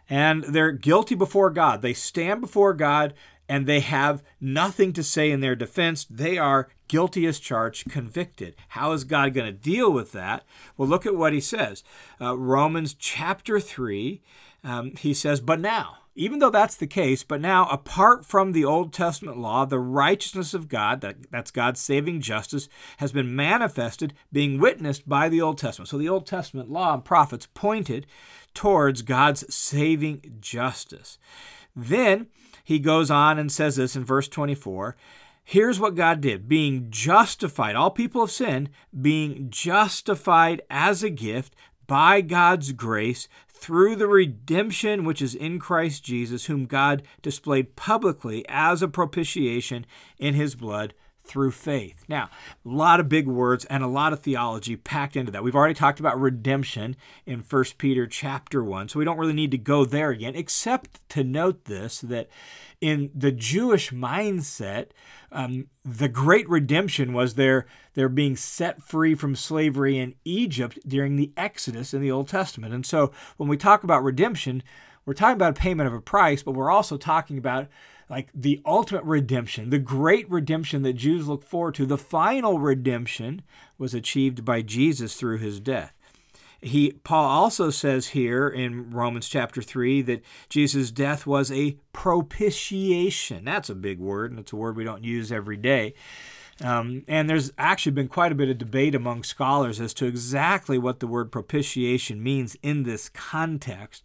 and 0.08 0.44
they're 0.44 0.72
guilty 0.72 1.14
before 1.14 1.50
God. 1.50 1.82
They 1.82 1.94
stand 1.94 2.40
before 2.40 2.74
God 2.74 3.14
and 3.48 3.66
they 3.66 3.80
have 3.80 4.22
nothing 4.40 4.92
to 4.94 5.02
say 5.02 5.30
in 5.30 5.40
their 5.40 5.56
defense. 5.56 6.06
They 6.08 6.38
are 6.38 6.68
guilty 6.88 7.26
as 7.26 7.38
charged, 7.38 7.90
convicted. 7.90 8.56
How 8.68 8.92
is 8.92 9.04
God 9.04 9.34
going 9.34 9.46
to 9.46 9.52
deal 9.52 9.90
with 9.92 10.12
that? 10.12 10.44
Well, 10.76 10.88
look 10.88 11.04
at 11.06 11.16
what 11.16 11.32
he 11.32 11.40
says. 11.40 11.82
Uh, 12.20 12.36
Romans 12.36 12.94
chapter 12.94 13.60
3, 13.60 14.22
um, 14.62 14.92
he 14.96 15.12
says, 15.12 15.40
But 15.40 15.60
now, 15.60 15.98
even 16.14 16.38
though 16.38 16.50
that's 16.50 16.76
the 16.76 16.86
case, 16.86 17.24
but 17.24 17.40
now, 17.40 17.66
apart 17.66 18.24
from 18.24 18.52
the 18.52 18.64
Old 18.64 18.92
Testament 18.92 19.36
law, 19.36 19.64
the 19.64 19.80
righteousness 19.80 20.54
of 20.54 20.68
God, 20.68 21.00
that, 21.00 21.30
that's 21.30 21.50
God's 21.50 21.80
saving 21.80 22.20
justice, 22.20 22.68
has 22.98 23.10
been 23.10 23.34
manifested, 23.34 24.14
being 24.32 24.60
witnessed 24.60 25.08
by 25.08 25.28
the 25.28 25.40
Old 25.40 25.58
Testament. 25.58 25.88
So 25.88 25.98
the 25.98 26.08
Old 26.08 26.26
Testament 26.26 26.70
law 26.70 26.94
and 26.94 27.04
prophets 27.04 27.48
pointed 27.52 28.06
towards 28.54 29.02
God's 29.02 29.52
saving 29.52 30.36
justice. 30.40 31.18
Then 31.74 32.28
he 32.62 32.78
goes 32.78 33.10
on 33.10 33.38
and 33.38 33.50
says 33.50 33.76
this 33.76 33.96
in 33.96 34.04
verse 34.04 34.28
24 34.28 34.96
Here's 35.46 35.78
what 35.78 35.94
God 35.94 36.22
did 36.22 36.48
being 36.48 36.86
justified, 36.90 37.76
all 37.76 37.90
people 37.90 38.22
have 38.22 38.30
sinned, 38.30 38.70
being 38.98 39.50
justified 39.50 40.62
as 40.70 41.02
a 41.02 41.10
gift 41.10 41.54
by 41.86 42.22
God's 42.22 42.72
grace 42.72 43.28
through 43.54 43.96
the 43.96 44.08
redemption 44.08 45.04
which 45.04 45.22
is 45.22 45.34
in 45.34 45.58
Christ 45.58 46.04
Jesus, 46.04 46.46
whom 46.46 46.66
God 46.66 47.02
displayed 47.22 47.76
publicly 47.76 48.44
as 48.48 48.82
a 48.82 48.88
propitiation 48.88 49.86
in 50.18 50.34
his 50.34 50.54
blood 50.54 50.92
through 51.24 51.50
faith. 51.50 52.04
Now, 52.08 52.28
a 52.64 52.68
lot 52.68 53.00
of 53.00 53.08
big 53.08 53.26
words 53.26 53.64
and 53.66 53.82
a 53.82 53.88
lot 53.88 54.12
of 54.12 54.20
theology 54.20 54.76
packed 54.76 55.16
into 55.16 55.32
that. 55.32 55.42
We've 55.42 55.54
already 55.54 55.74
talked 55.74 56.00
about 56.00 56.20
redemption 56.20 56.96
in 57.26 57.40
1 57.40 57.64
Peter 57.78 58.06
chapter 58.06 58.62
1, 58.62 58.88
so 58.88 58.98
we 58.98 59.04
don't 59.04 59.18
really 59.18 59.32
need 59.32 59.50
to 59.50 59.58
go 59.58 59.84
there 59.84 60.10
again, 60.10 60.34
except 60.34 61.06
to 61.10 61.24
note 61.24 61.64
this 61.64 62.00
that 62.00 62.28
in 62.80 63.10
the 63.14 63.32
Jewish 63.32 63.90
mindset, 63.90 64.88
um, 65.32 65.68
the 65.84 66.08
great 66.08 66.48
redemption 66.48 67.12
was 67.12 67.34
their, 67.34 67.66
their 67.94 68.08
being 68.08 68.36
set 68.36 68.82
free 68.82 69.14
from 69.14 69.34
slavery 69.34 69.98
in 69.98 70.14
Egypt 70.24 70.78
during 70.86 71.16
the 71.16 71.32
Exodus 71.36 71.94
in 71.94 72.02
the 72.02 72.10
Old 72.10 72.28
Testament. 72.28 72.74
And 72.74 72.84
so 72.84 73.10
when 73.36 73.48
we 73.48 73.56
talk 73.56 73.84
about 73.84 74.04
redemption, 74.04 74.62
we're 75.06 75.14
talking 75.14 75.36
about 75.36 75.56
a 75.56 75.60
payment 75.60 75.86
of 75.86 75.94
a 75.94 76.00
price, 76.00 76.42
but 76.42 76.52
we're 76.52 76.70
also 76.70 76.96
talking 76.96 77.38
about 77.38 77.68
like 78.08 78.28
the 78.34 78.60
ultimate 78.64 79.04
redemption, 79.04 79.70
the 79.70 79.78
great 79.78 80.30
redemption 80.30 80.82
that 80.82 80.94
Jews 80.94 81.26
look 81.26 81.42
forward 81.42 81.74
to, 81.76 81.86
the 81.86 81.98
final 81.98 82.58
redemption 82.58 83.42
was 83.78 83.94
achieved 83.94 84.44
by 84.44 84.62
Jesus 84.62 85.14
through 85.14 85.38
his 85.38 85.60
death. 85.60 85.94
He 86.60 86.92
Paul 87.04 87.26
also 87.26 87.68
says 87.68 88.08
here 88.08 88.48
in 88.48 88.90
Romans 88.90 89.28
chapter 89.28 89.60
3 89.60 90.00
that 90.02 90.22
Jesus' 90.48 90.90
death 90.90 91.26
was 91.26 91.52
a 91.52 91.76
propitiation. 91.92 93.44
That's 93.44 93.68
a 93.68 93.74
big 93.74 93.98
word, 94.00 94.30
and 94.30 94.40
it's 94.40 94.52
a 94.52 94.56
word 94.56 94.76
we 94.76 94.84
don't 94.84 95.04
use 95.04 95.30
every 95.30 95.58
day. 95.58 95.92
Um, 96.62 97.04
and 97.06 97.28
there's 97.28 97.52
actually 97.58 97.92
been 97.92 98.08
quite 98.08 98.32
a 98.32 98.36
bit 98.36 98.48
of 98.48 98.58
debate 98.58 98.94
among 98.94 99.24
scholars 99.24 99.80
as 99.80 99.92
to 99.94 100.06
exactly 100.06 100.78
what 100.78 101.00
the 101.00 101.06
word 101.06 101.32
propitiation 101.32 102.22
means 102.22 102.56
in 102.62 102.84
this 102.84 103.08
context 103.08 104.02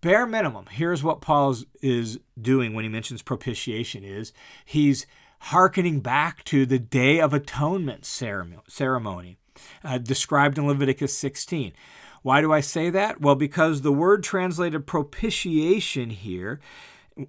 bare 0.00 0.26
minimum, 0.26 0.66
here's 0.70 1.02
what 1.02 1.20
Paul 1.20 1.56
is 1.82 2.18
doing 2.40 2.74
when 2.74 2.84
he 2.84 2.88
mentions 2.88 3.22
propitiation 3.22 4.04
is 4.04 4.32
he's 4.64 5.06
hearkening 5.40 6.00
back 6.00 6.44
to 6.44 6.66
the 6.66 6.78
Day 6.78 7.20
of 7.20 7.32
Atonement 7.32 8.04
ceremony 8.04 9.38
uh, 9.84 9.98
described 9.98 10.58
in 10.58 10.66
Leviticus 10.66 11.16
16. 11.16 11.72
Why 12.22 12.40
do 12.40 12.52
I 12.52 12.60
say 12.60 12.90
that? 12.90 13.20
Well, 13.20 13.34
because 13.34 13.80
the 13.80 13.92
word 13.92 14.22
translated 14.22 14.86
propitiation 14.86 16.10
here 16.10 16.60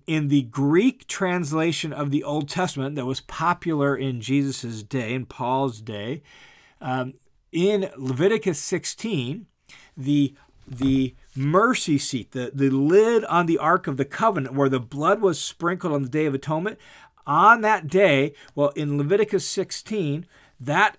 in 0.06 0.28
the 0.28 0.44
Greek 0.44 1.08
translation 1.08 1.94
of 1.94 2.12
the 2.12 2.24
Old 2.24 2.50
Testament 2.50 2.96
that 2.96 3.06
was 3.06 3.22
popular 3.22 3.96
in 3.96 4.22
Jesus' 4.22 4.84
day, 4.84 5.14
in 5.14 5.26
Paul's 5.26 5.82
day, 5.82 6.22
um, 6.82 7.14
in 7.52 7.90
Leviticus 7.98 8.60
16, 8.60 9.48
the 9.96 10.36
the 10.72 11.16
mercy 11.36 11.98
seat, 11.98 12.32
the, 12.32 12.52
the 12.54 12.70
lid 12.70 13.26
on 13.26 13.46
the 13.46 13.58
Ark 13.58 13.88
of 13.88 13.98
the 13.98 14.06
Covenant, 14.06 14.56
where 14.56 14.70
the 14.70 14.80
blood 14.80 15.22
was 15.22 15.40
sprinkled 15.40 15.94
on 15.94 16.04
the 16.04 16.10
Day 16.10 16.26
of 16.26 16.34
Atonement. 16.34 16.80
On 17.28 17.62
that 17.62 17.88
day, 17.88 18.34
well, 18.56 18.70
in 18.70 18.98
Leviticus 18.98 19.48
16, 19.48 20.26
that 20.60 20.98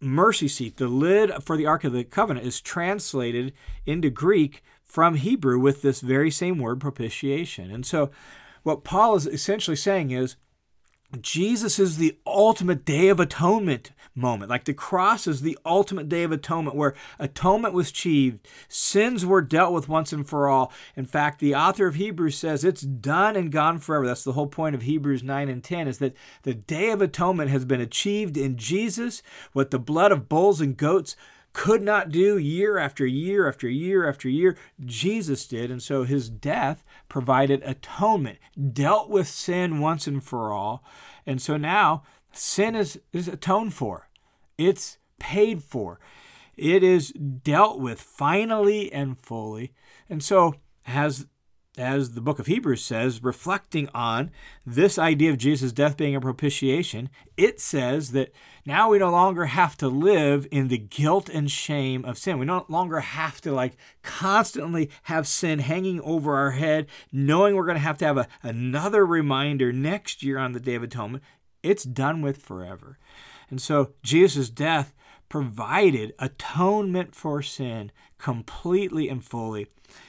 mercy 0.00 0.46
seat, 0.46 0.76
the 0.76 0.88
lid 0.88 1.32
for 1.42 1.56
the 1.56 1.66
Ark 1.66 1.84
of 1.84 1.92
the 1.92 2.04
Covenant, 2.04 2.46
is 2.46 2.60
translated 2.60 3.52
into 3.86 4.10
Greek 4.10 4.62
from 4.82 5.14
Hebrew 5.14 5.58
with 5.58 5.82
this 5.82 6.00
very 6.00 6.30
same 6.30 6.58
word, 6.58 6.80
propitiation. 6.80 7.70
And 7.70 7.84
so, 7.84 8.10
what 8.62 8.84
Paul 8.84 9.16
is 9.16 9.26
essentially 9.26 9.76
saying 9.76 10.10
is 10.10 10.36
Jesus 11.22 11.78
is 11.78 11.96
the 11.96 12.16
ultimate 12.26 12.84
day 12.84 13.08
of 13.08 13.20
atonement 13.20 13.92
moment. 14.14 14.50
Like 14.50 14.64
the 14.64 14.74
cross 14.74 15.26
is 15.26 15.40
the 15.40 15.58
ultimate 15.64 16.08
day 16.08 16.22
of 16.22 16.32
atonement 16.32 16.76
where 16.76 16.94
atonement 17.18 17.74
was 17.74 17.90
achieved, 17.90 18.46
sins 18.68 19.26
were 19.26 19.42
dealt 19.42 19.72
with 19.72 19.88
once 19.88 20.12
and 20.12 20.26
for 20.26 20.48
all. 20.48 20.72
In 20.96 21.04
fact, 21.04 21.40
the 21.40 21.54
author 21.54 21.86
of 21.86 21.96
Hebrews 21.96 22.36
says 22.36 22.64
it's 22.64 22.82
done 22.82 23.36
and 23.36 23.50
gone 23.50 23.78
forever. 23.78 24.06
That's 24.06 24.24
the 24.24 24.32
whole 24.32 24.46
point 24.46 24.74
of 24.74 24.82
Hebrews 24.82 25.22
9 25.22 25.48
and 25.48 25.62
10 25.62 25.88
is 25.88 25.98
that 25.98 26.14
the 26.42 26.54
day 26.54 26.90
of 26.90 27.02
atonement 27.02 27.50
has 27.50 27.64
been 27.64 27.80
achieved 27.80 28.36
in 28.36 28.56
Jesus, 28.56 29.22
with 29.52 29.70
the 29.70 29.78
blood 29.78 30.12
of 30.12 30.28
bulls 30.28 30.60
and 30.60 30.76
goats 30.76 31.16
could 31.54 31.80
not 31.80 32.10
do 32.10 32.36
year 32.36 32.76
after 32.76 33.06
year 33.06 33.48
after 33.48 33.68
year 33.68 34.06
after 34.06 34.28
year. 34.28 34.58
Jesus 34.84 35.46
did. 35.46 35.70
And 35.70 35.82
so 35.82 36.02
his 36.02 36.28
death 36.28 36.84
provided 37.08 37.62
atonement, 37.62 38.38
dealt 38.72 39.08
with 39.08 39.28
sin 39.28 39.78
once 39.78 40.06
and 40.06 40.22
for 40.22 40.52
all. 40.52 40.84
And 41.24 41.40
so 41.40 41.56
now 41.56 42.02
sin 42.32 42.74
is, 42.74 43.00
is 43.12 43.28
atoned 43.28 43.72
for, 43.72 44.10
it's 44.58 44.98
paid 45.18 45.62
for, 45.62 46.00
it 46.56 46.82
is 46.82 47.12
dealt 47.12 47.80
with 47.80 48.00
finally 48.00 48.92
and 48.92 49.18
fully. 49.18 49.72
And 50.10 50.22
so, 50.22 50.56
as 50.86 51.26
as 51.76 52.12
the 52.12 52.20
book 52.20 52.38
of 52.38 52.46
Hebrews 52.46 52.84
says, 52.84 53.22
reflecting 53.22 53.88
on 53.94 54.30
this 54.64 54.98
idea 54.98 55.30
of 55.30 55.38
Jesus' 55.38 55.72
death 55.72 55.96
being 55.96 56.14
a 56.14 56.20
propitiation, 56.20 57.10
it 57.36 57.60
says 57.60 58.12
that 58.12 58.32
now 58.64 58.90
we 58.90 58.98
no 58.98 59.10
longer 59.10 59.46
have 59.46 59.76
to 59.78 59.88
live 59.88 60.46
in 60.50 60.68
the 60.68 60.78
guilt 60.78 61.28
and 61.28 61.50
shame 61.50 62.04
of 62.04 62.16
sin. 62.16 62.38
We 62.38 62.46
no 62.46 62.64
longer 62.68 63.00
have 63.00 63.40
to 63.42 63.52
like 63.52 63.76
constantly 64.02 64.88
have 65.04 65.26
sin 65.26 65.58
hanging 65.58 66.00
over 66.02 66.36
our 66.36 66.52
head, 66.52 66.86
knowing 67.10 67.56
we're 67.56 67.66
going 67.66 67.76
to 67.76 67.80
have 67.80 67.98
to 67.98 68.06
have 68.06 68.18
a, 68.18 68.28
another 68.42 69.04
reminder 69.04 69.72
next 69.72 70.22
year 70.22 70.38
on 70.38 70.52
the 70.52 70.60
Day 70.60 70.76
of 70.76 70.82
Atonement. 70.82 71.24
It's 71.62 71.84
done 71.84 72.22
with 72.22 72.38
forever. 72.40 72.98
And 73.50 73.60
so 73.60 73.94
Jesus' 74.02 74.48
death 74.48 74.94
provided 75.28 76.14
atonement 76.18 77.14
for 77.14 77.42
sin 77.42 77.90
completely 78.24 79.10
and 79.10 79.22
fully 79.22 79.66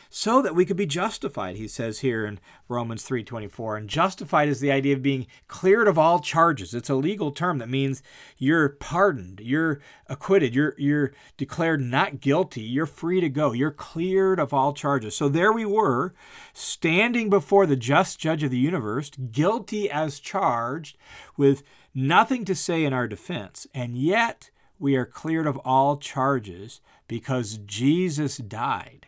so 0.10 0.41
that 0.41 0.55
we 0.55 0.65
could 0.65 0.77
be 0.77 0.86
justified 0.86 1.57
he 1.57 1.67
says 1.67 2.00
here 2.00 2.25
in 2.25 2.39
Romans 2.69 3.03
3:24 3.03 3.75
and 3.75 3.89
justified 3.89 4.48
is 4.48 4.62
the 4.62 4.72
idea 4.72 4.95
of 4.95 5.01
being 5.01 5.27
cleared 5.50 5.86
of 5.86 5.98
all 5.98 6.22
charges. 6.22 6.74
It's 6.74 6.89
a 6.89 6.95
legal 6.95 7.31
term 7.31 7.57
that 7.57 7.67
means 7.67 8.01
you're 8.38 8.69
pardoned 8.69 9.41
you're 9.43 9.81
acquitted 10.07 10.55
you're 10.55 10.75
you're 10.77 11.12
declared 11.36 11.81
not 11.81 12.22
guilty 12.22 12.62
you're 12.62 12.86
free 12.86 13.19
to 13.19 13.27
go 13.27 13.51
you're 13.51 13.69
cleared 13.69 14.39
of 14.39 14.53
all 14.53 14.72
charges. 14.72 15.13
So 15.13 15.27
there 15.27 15.51
we 15.51 15.65
were 15.65 16.13
standing 16.53 17.29
before 17.29 17.65
the 17.65 17.75
just 17.75 18.17
judge 18.17 18.43
of 18.43 18.51
the 18.51 18.57
universe 18.57 19.10
guilty 19.10 19.91
as 19.91 20.22
charged 20.22 20.98
with 21.36 21.63
nothing 21.93 22.45
to 22.45 22.55
say 22.55 22.86
in 22.86 22.93
our 22.93 23.10
defense. 23.10 23.67
And 23.74 23.98
yet 23.98 24.51
we 24.79 24.95
are 24.95 25.05
cleared 25.05 25.48
of 25.48 25.57
all 25.60 25.98
charges 25.98 26.79
because 27.08 27.58
Jesus 27.66 28.38
died 28.38 29.08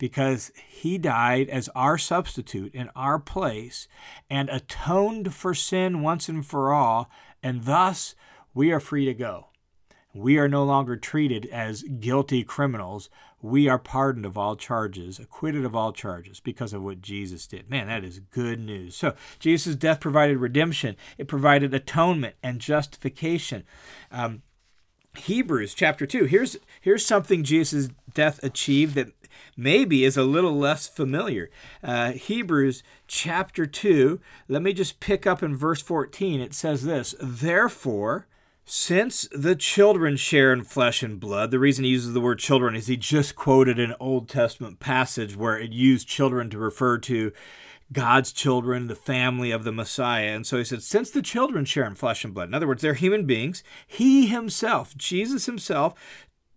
because 0.00 0.50
he 0.66 0.96
died 0.96 1.50
as 1.50 1.68
our 1.76 1.98
substitute 1.98 2.74
in 2.74 2.88
our 2.96 3.18
place 3.18 3.86
and 4.30 4.48
atoned 4.48 5.34
for 5.34 5.54
sin 5.54 6.00
once 6.00 6.26
and 6.26 6.44
for 6.44 6.72
all, 6.72 7.10
and 7.42 7.64
thus 7.64 8.14
we 8.54 8.72
are 8.72 8.80
free 8.80 9.04
to 9.04 9.12
go. 9.12 9.48
We 10.14 10.38
are 10.38 10.48
no 10.48 10.64
longer 10.64 10.96
treated 10.96 11.46
as 11.52 11.82
guilty 11.82 12.42
criminals. 12.44 13.10
We 13.42 13.68
are 13.68 13.78
pardoned 13.78 14.24
of 14.24 14.38
all 14.38 14.56
charges, 14.56 15.18
acquitted 15.18 15.66
of 15.66 15.76
all 15.76 15.92
charges 15.92 16.40
because 16.40 16.72
of 16.72 16.82
what 16.82 17.02
Jesus 17.02 17.46
did. 17.46 17.68
Man, 17.68 17.86
that 17.88 18.02
is 18.02 18.18
good 18.18 18.58
news. 18.58 18.96
So, 18.96 19.14
Jesus' 19.38 19.76
death 19.76 20.00
provided 20.00 20.38
redemption, 20.38 20.96
it 21.18 21.28
provided 21.28 21.74
atonement 21.74 22.36
and 22.42 22.58
justification. 22.58 23.64
Um, 24.10 24.42
Hebrews 25.16 25.74
chapter 25.74 26.06
2. 26.06 26.24
Here's 26.24 26.56
here's 26.80 27.04
something 27.04 27.42
Jesus' 27.42 27.88
death 28.14 28.42
achieved 28.42 28.94
that 28.94 29.12
maybe 29.56 30.04
is 30.04 30.16
a 30.16 30.22
little 30.22 30.56
less 30.56 30.88
familiar. 30.88 31.50
Uh, 31.82 32.12
Hebrews 32.12 32.82
chapter 33.06 33.66
2, 33.66 34.20
let 34.48 34.62
me 34.62 34.72
just 34.72 35.00
pick 35.00 35.26
up 35.26 35.42
in 35.42 35.56
verse 35.56 35.82
14. 35.82 36.40
It 36.40 36.54
says 36.54 36.84
this 36.84 37.14
Therefore, 37.20 38.26
since 38.64 39.28
the 39.32 39.56
children 39.56 40.16
share 40.16 40.52
in 40.52 40.62
flesh 40.62 41.02
and 41.02 41.18
blood, 41.18 41.50
the 41.50 41.58
reason 41.58 41.84
he 41.84 41.90
uses 41.90 42.12
the 42.12 42.20
word 42.20 42.38
children 42.38 42.76
is 42.76 42.86
he 42.86 42.96
just 42.96 43.34
quoted 43.34 43.80
an 43.80 43.94
Old 43.98 44.28
Testament 44.28 44.78
passage 44.78 45.36
where 45.36 45.58
it 45.58 45.72
used 45.72 46.06
children 46.06 46.50
to 46.50 46.58
refer 46.58 46.98
to 46.98 47.32
God's 47.92 48.32
children, 48.32 48.86
the 48.86 48.94
family 48.94 49.50
of 49.50 49.64
the 49.64 49.72
Messiah. 49.72 50.28
And 50.28 50.46
so 50.46 50.58
he 50.58 50.64
said, 50.64 50.82
since 50.82 51.10
the 51.10 51.22
children 51.22 51.64
share 51.64 51.86
in 51.86 51.96
flesh 51.96 52.24
and 52.24 52.32
blood, 52.32 52.48
in 52.48 52.54
other 52.54 52.66
words, 52.66 52.82
they're 52.82 52.94
human 52.94 53.26
beings, 53.26 53.64
he 53.86 54.26
himself, 54.26 54.96
Jesus 54.96 55.46
himself, 55.46 55.94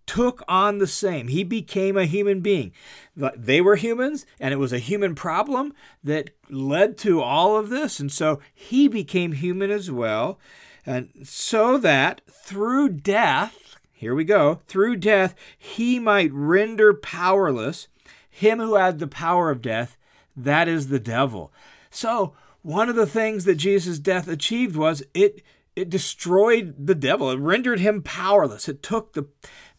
took 0.06 0.44
on 0.48 0.80
the 0.80 0.88
same. 0.88 1.30
He 1.30 1.44
became 1.44 1.98
a 1.98 2.06
human 2.06 2.42
being. 2.42 2.74
They 3.16 3.62
were 3.62 3.78
humans, 3.78 4.26
and 4.40 4.54
it 4.54 4.58
was 4.58 4.74
a 4.74 4.80
human 4.80 5.16
problem 5.16 5.74
that 6.04 6.32
led 6.50 6.98
to 7.00 7.22
all 7.22 7.56
of 7.56 7.70
this. 7.70 8.00
And 8.00 8.12
so 8.12 8.40
he 8.54 8.88
became 8.88 9.32
human 9.32 9.72
as 9.72 9.90
well. 9.90 10.40
And 10.86 11.10
so 11.24 11.78
that 11.78 12.22
through 12.30 12.90
death, 12.90 13.78
here 13.94 14.14
we 14.14 14.26
go, 14.26 14.60
through 14.68 14.98
death, 14.98 15.36
he 15.58 16.00
might 16.00 16.34
render 16.34 16.94
powerless 16.94 17.88
him 18.30 18.60
who 18.60 18.76
had 18.76 19.00
the 19.00 19.08
power 19.08 19.50
of 19.50 19.62
death 19.62 19.98
that 20.36 20.68
is 20.68 20.88
the 20.88 21.00
devil. 21.00 21.52
So, 21.90 22.34
one 22.62 22.90
of 22.90 22.96
the 22.96 23.06
things 23.06 23.46
that 23.46 23.56
Jesus' 23.56 24.00
death 24.00 24.28
achieved 24.28 24.76
was 24.76 25.04
it 25.14 25.44
it 25.76 25.90
destroyed 25.90 26.76
the 26.78 26.96
devil. 26.96 27.32
It 27.32 27.40
rendered 27.40 27.80
him 27.80 28.02
powerless. 28.02 28.70
It 28.70 28.84
took 28.84 29.14
the 29.14 29.28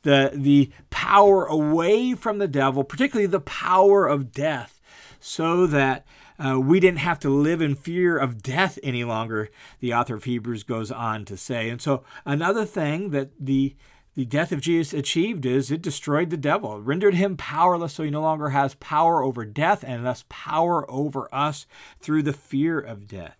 the 0.02 0.32
the 0.34 0.70
power 0.90 1.46
away 1.46 2.14
from 2.14 2.38
the 2.38 2.48
devil, 2.48 2.84
particularly 2.84 3.26
the 3.26 3.40
power 3.40 4.06
of 4.06 4.32
death, 4.32 4.80
so 5.20 5.66
that 5.66 6.04
uh, 6.38 6.58
we 6.58 6.80
didn't 6.80 6.98
have 6.98 7.18
to 7.20 7.30
live 7.30 7.60
in 7.60 7.74
fear 7.74 8.18
of 8.18 8.42
death 8.42 8.78
any 8.82 9.04
longer, 9.04 9.50
the 9.80 9.94
author 9.94 10.16
of 10.16 10.24
Hebrews 10.24 10.64
goes 10.64 10.90
on 10.90 11.24
to 11.26 11.36
say. 11.36 11.70
And 11.70 11.80
so, 11.80 12.02
another 12.24 12.64
thing 12.64 13.10
that 13.10 13.30
the 13.38 13.76
the 14.14 14.24
death 14.24 14.52
of 14.52 14.60
Jesus 14.60 14.92
achieved 14.92 15.44
is 15.44 15.70
it 15.70 15.82
destroyed 15.82 16.30
the 16.30 16.36
devil, 16.36 16.80
rendered 16.80 17.14
him 17.14 17.36
powerless, 17.36 17.94
so 17.94 18.04
he 18.04 18.10
no 18.10 18.22
longer 18.22 18.50
has 18.50 18.74
power 18.76 19.22
over 19.22 19.44
death 19.44 19.84
and 19.86 20.06
thus 20.06 20.24
power 20.28 20.88
over 20.90 21.28
us 21.32 21.66
through 22.00 22.22
the 22.22 22.32
fear 22.32 22.78
of 22.78 23.08
death. 23.08 23.36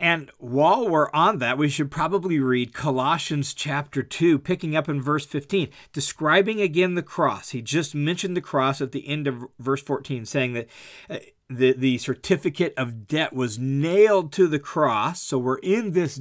And 0.00 0.30
while 0.38 0.88
we're 0.88 1.10
on 1.12 1.38
that, 1.38 1.56
we 1.56 1.68
should 1.68 1.90
probably 1.90 2.40
read 2.40 2.74
Colossians 2.74 3.54
chapter 3.54 4.02
2, 4.02 4.38
picking 4.40 4.74
up 4.74 4.88
in 4.88 5.00
verse 5.00 5.24
15, 5.24 5.68
describing 5.92 6.60
again 6.60 6.94
the 6.94 7.02
cross. 7.02 7.50
He 7.50 7.62
just 7.62 7.94
mentioned 7.94 8.36
the 8.36 8.40
cross 8.40 8.80
at 8.80 8.92
the 8.92 9.06
end 9.06 9.28
of 9.28 9.46
verse 9.58 9.82
14, 9.82 10.26
saying 10.26 10.54
that 10.54 10.68
uh, 11.08 11.18
the, 11.48 11.72
the 11.72 11.98
certificate 11.98 12.72
of 12.76 13.06
debt 13.06 13.32
was 13.32 13.58
nailed 13.58 14.32
to 14.32 14.48
the 14.48 14.58
cross. 14.58 15.22
So 15.22 15.38
we're 15.38 15.58
in 15.58 15.92
this 15.92 16.20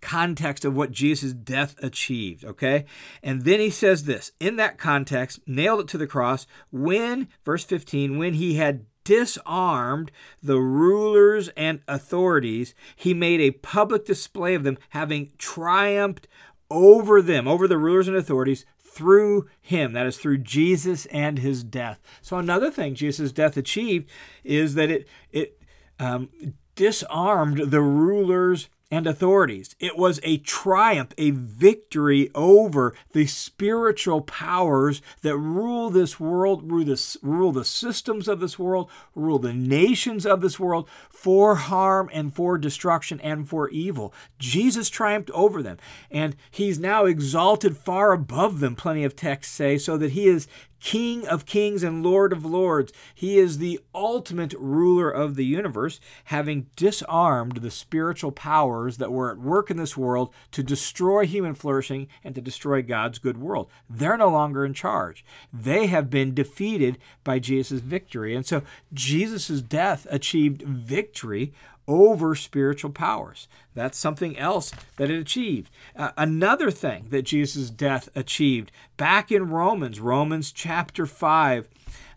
context 0.00 0.64
of 0.64 0.74
what 0.74 0.90
Jesus' 0.90 1.32
death 1.32 1.76
achieved, 1.82 2.44
okay? 2.44 2.84
And 3.22 3.42
then 3.42 3.60
he 3.60 3.70
says 3.70 4.04
this 4.04 4.32
in 4.40 4.56
that 4.56 4.78
context, 4.78 5.40
nailed 5.46 5.80
it 5.80 5.88
to 5.88 5.98
the 5.98 6.06
cross 6.06 6.46
when, 6.70 7.28
verse 7.44 7.64
15, 7.64 8.18
when 8.18 8.34
he 8.34 8.54
had 8.54 8.86
disarmed 9.04 10.10
the 10.42 10.58
rulers 10.58 11.48
and 11.56 11.80
authorities, 11.86 12.74
he 12.96 13.14
made 13.14 13.40
a 13.40 13.50
public 13.50 14.04
display 14.04 14.54
of 14.54 14.64
them, 14.64 14.78
having 14.90 15.30
triumphed 15.38 16.26
over 16.70 17.22
them, 17.22 17.46
over 17.46 17.68
the 17.68 17.78
rulers 17.78 18.08
and 18.08 18.16
authorities, 18.16 18.64
through 18.94 19.48
him. 19.60 19.92
That 19.92 20.06
is 20.06 20.16
through 20.16 20.38
Jesus 20.38 21.06
and 21.06 21.38
his 21.38 21.64
death. 21.64 22.00
So 22.22 22.38
another 22.38 22.70
thing 22.70 22.94
Jesus' 22.94 23.32
death 23.32 23.56
achieved 23.56 24.08
is 24.44 24.74
that 24.74 24.90
it 24.90 25.08
it 25.32 25.60
um, 25.98 26.28
disarmed 26.74 27.70
the 27.70 27.80
rulers 27.80 28.68
and 28.94 29.08
authorities. 29.08 29.74
It 29.80 29.98
was 29.98 30.20
a 30.22 30.38
triumph, 30.38 31.14
a 31.18 31.30
victory 31.32 32.30
over 32.32 32.94
the 33.12 33.26
spiritual 33.26 34.20
powers 34.20 35.02
that 35.22 35.36
rule 35.36 35.90
this 35.90 36.20
world, 36.20 36.70
rule, 36.70 36.96
rule 37.20 37.50
the 37.50 37.64
systems 37.64 38.28
of 38.28 38.38
this 38.38 38.56
world, 38.56 38.88
rule 39.16 39.40
the 39.40 39.52
nations 39.52 40.24
of 40.24 40.40
this 40.40 40.60
world 40.60 40.88
for 41.10 41.56
harm 41.56 42.08
and 42.12 42.32
for 42.32 42.56
destruction 42.56 43.20
and 43.20 43.48
for 43.48 43.68
evil. 43.70 44.14
Jesus 44.38 44.88
triumphed 44.88 45.30
over 45.32 45.60
them, 45.60 45.78
and 46.08 46.36
he's 46.52 46.78
now 46.78 47.04
exalted 47.04 47.76
far 47.76 48.12
above 48.12 48.60
them, 48.60 48.76
plenty 48.76 49.02
of 49.02 49.16
texts 49.16 49.52
say, 49.52 49.76
so 49.76 49.96
that 49.96 50.12
he 50.12 50.28
is 50.28 50.46
King 50.84 51.26
of 51.26 51.46
kings 51.46 51.82
and 51.82 52.04
Lord 52.04 52.30
of 52.30 52.44
lords. 52.44 52.92
He 53.14 53.38
is 53.38 53.56
the 53.56 53.80
ultimate 53.94 54.52
ruler 54.58 55.10
of 55.10 55.34
the 55.34 55.46
universe, 55.46 55.98
having 56.24 56.66
disarmed 56.76 57.56
the 57.56 57.70
spiritual 57.70 58.32
powers 58.32 58.98
that 58.98 59.10
were 59.10 59.30
at 59.30 59.38
work 59.38 59.70
in 59.70 59.78
this 59.78 59.96
world 59.96 60.34
to 60.50 60.62
destroy 60.62 61.24
human 61.24 61.54
flourishing 61.54 62.06
and 62.22 62.34
to 62.34 62.42
destroy 62.42 62.82
God's 62.82 63.18
good 63.18 63.38
world. 63.38 63.70
They're 63.88 64.18
no 64.18 64.28
longer 64.28 64.62
in 64.62 64.74
charge. 64.74 65.24
They 65.50 65.86
have 65.86 66.10
been 66.10 66.34
defeated 66.34 66.98
by 67.24 67.38
Jesus' 67.38 67.80
victory. 67.80 68.36
And 68.36 68.44
so 68.44 68.60
Jesus' 68.92 69.62
death 69.62 70.06
achieved 70.10 70.60
victory 70.60 71.54
over 71.86 72.34
spiritual 72.34 72.90
powers. 72.90 73.48
That's 73.74 73.98
something 73.98 74.38
else 74.38 74.72
that 74.96 75.10
it 75.10 75.18
achieved. 75.18 75.70
Uh, 75.96 76.12
another 76.16 76.70
thing 76.70 77.06
that 77.08 77.22
Jesus' 77.22 77.70
death 77.70 78.08
achieved 78.14 78.72
back 78.96 79.30
in 79.30 79.50
Romans, 79.50 80.00
Romans 80.00 80.52
chapter 80.52 81.06
5, 81.06 81.68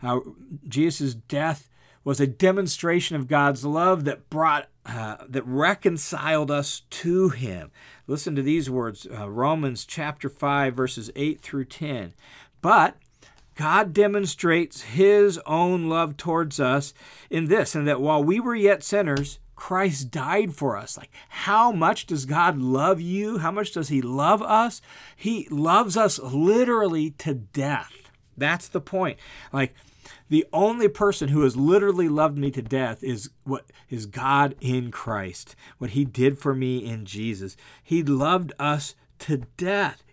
uh, 0.03 0.19
Jesus' 0.67 1.13
death 1.13 1.69
was 2.03 2.21
a 2.21 2.27
demonstration 2.27 3.15
of 3.17 3.27
God's 3.27 3.65
love 3.65 4.05
that 4.05 4.29
brought 4.29 4.69
uh, 4.85 5.17
that 5.27 5.45
reconciled 5.45 6.49
us 6.49 6.83
to 6.89 7.27
him. 7.27 7.69
Listen 8.07 8.33
to 8.37 8.41
these 8.41 8.69
words, 8.69 9.05
uh, 9.11 9.29
Romans 9.29 9.83
chapter 9.83 10.29
5 10.29 10.73
verses 10.73 11.11
8 11.17 11.41
through 11.41 11.65
10. 11.65 12.13
But 12.61 12.95
God 13.55 13.91
demonstrates 13.91 14.83
his 14.83 15.39
own 15.45 15.89
love 15.89 16.15
towards 16.15 16.59
us 16.59 16.93
in 17.29 17.45
this, 17.45 17.75
and 17.75 17.87
that 17.87 17.99
while 17.99 18.23
we 18.23 18.39
were 18.39 18.55
yet 18.55 18.83
sinners, 18.83 19.39
Christ 19.57 20.11
died 20.11 20.53
for 20.53 20.77
us. 20.77 20.97
Like, 20.97 21.09
how 21.27 21.73
much 21.73 22.05
does 22.05 22.25
God 22.25 22.57
love 22.57 23.01
you? 23.01 23.39
How 23.39 23.51
much 23.51 23.73
does 23.73 23.89
He 23.89 24.01
love 24.01 24.41
us? 24.41 24.81
He 25.15 25.47
loves 25.49 25.97
us 25.97 26.19
literally 26.19 27.09
to 27.17 27.33
death. 27.33 27.91
That's 28.37 28.69
the 28.69 28.79
point. 28.79 29.17
Like, 29.51 29.73
the 30.29 30.45
only 30.53 30.87
person 30.87 31.29
who 31.29 31.41
has 31.41 31.57
literally 31.57 32.07
loved 32.07 32.37
me 32.37 32.51
to 32.51 32.61
death 32.61 33.03
is 33.03 33.31
what 33.43 33.65
is 33.89 34.05
God 34.05 34.55
in 34.61 34.91
Christ. 34.91 35.55
What 35.79 35.89
He 35.89 36.05
did 36.05 36.37
for 36.37 36.53
me 36.53 36.85
in 36.85 37.05
Jesus. 37.05 37.57
He 37.83 38.03
loved 38.03 38.53
us 38.59 38.95
to 39.19 39.37
death 39.57 40.03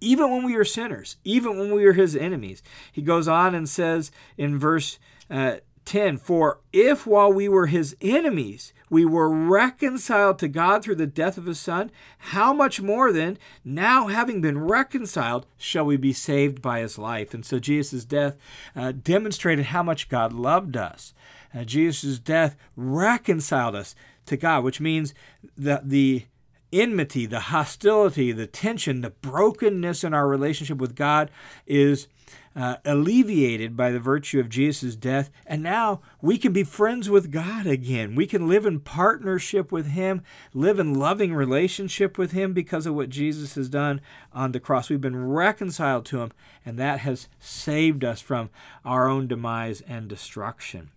even 0.00 0.30
when 0.32 0.42
we 0.42 0.56
were 0.56 0.64
sinners, 0.64 1.16
even 1.22 1.56
when 1.56 1.72
we 1.72 1.84
were 1.84 1.92
his 1.92 2.16
enemies. 2.16 2.60
He 2.90 3.02
goes 3.02 3.28
on 3.28 3.54
and 3.54 3.68
says 3.68 4.10
in 4.36 4.58
verse 4.58 4.98
uh, 5.30 5.58
10 5.84 6.16
For 6.18 6.60
if 6.72 7.06
while 7.06 7.32
we 7.32 7.48
were 7.48 7.66
his 7.66 7.96
enemies, 8.00 8.72
we 8.90 9.04
were 9.04 9.28
reconciled 9.28 10.38
to 10.38 10.48
God 10.48 10.82
through 10.82 10.96
the 10.96 11.06
death 11.06 11.38
of 11.38 11.46
his 11.46 11.58
Son, 11.58 11.90
how 12.18 12.52
much 12.52 12.80
more 12.80 13.12
then, 13.12 13.38
now 13.64 14.08
having 14.08 14.40
been 14.40 14.58
reconciled, 14.58 15.46
shall 15.56 15.84
we 15.84 15.96
be 15.96 16.12
saved 16.12 16.60
by 16.60 16.80
his 16.80 16.98
life? 16.98 17.32
And 17.32 17.44
so 17.44 17.58
Jesus' 17.58 18.04
death 18.04 18.36
uh, 18.76 18.92
demonstrated 18.92 19.66
how 19.66 19.82
much 19.82 20.08
God 20.08 20.32
loved 20.32 20.76
us. 20.76 21.14
Uh, 21.54 21.64
Jesus' 21.64 22.18
death 22.18 22.56
reconciled 22.76 23.74
us 23.74 23.94
to 24.26 24.36
God, 24.36 24.64
which 24.64 24.80
means 24.80 25.14
that 25.56 25.88
the 25.88 26.26
enmity, 26.72 27.26
the 27.26 27.40
hostility, 27.40 28.32
the 28.32 28.46
tension, 28.46 29.00
the 29.00 29.10
brokenness 29.10 30.04
in 30.04 30.14
our 30.14 30.26
relationship 30.26 30.78
with 30.78 30.94
God 30.94 31.30
is 31.66 32.08
uh, 32.54 32.76
alleviated 32.84 33.76
by 33.76 33.90
the 33.90 34.00
virtue 34.00 34.40
of 34.40 34.48
Jesus' 34.48 34.96
death. 34.96 35.30
And 35.46 35.62
now 35.62 36.00
we 36.20 36.38
can 36.38 36.52
be 36.52 36.64
friends 36.64 37.08
with 37.08 37.30
God 37.30 37.66
again. 37.66 38.14
We 38.14 38.26
can 38.26 38.48
live 38.48 38.66
in 38.66 38.80
partnership 38.80 39.72
with 39.72 39.88
Him, 39.88 40.22
live 40.52 40.78
in 40.78 40.94
loving 40.94 41.34
relationship 41.34 42.18
with 42.18 42.32
Him 42.32 42.52
because 42.52 42.86
of 42.86 42.94
what 42.94 43.08
Jesus 43.08 43.54
has 43.54 43.68
done 43.68 44.00
on 44.32 44.52
the 44.52 44.60
cross. 44.60 44.90
We've 44.90 45.00
been 45.00 45.28
reconciled 45.28 46.04
to 46.06 46.20
Him, 46.20 46.32
and 46.64 46.78
that 46.78 47.00
has 47.00 47.28
saved 47.40 48.04
us 48.04 48.20
from 48.20 48.50
our 48.84 49.08
own 49.08 49.26
demise 49.28 49.80
and 49.82 50.08
destruction. 50.08 50.90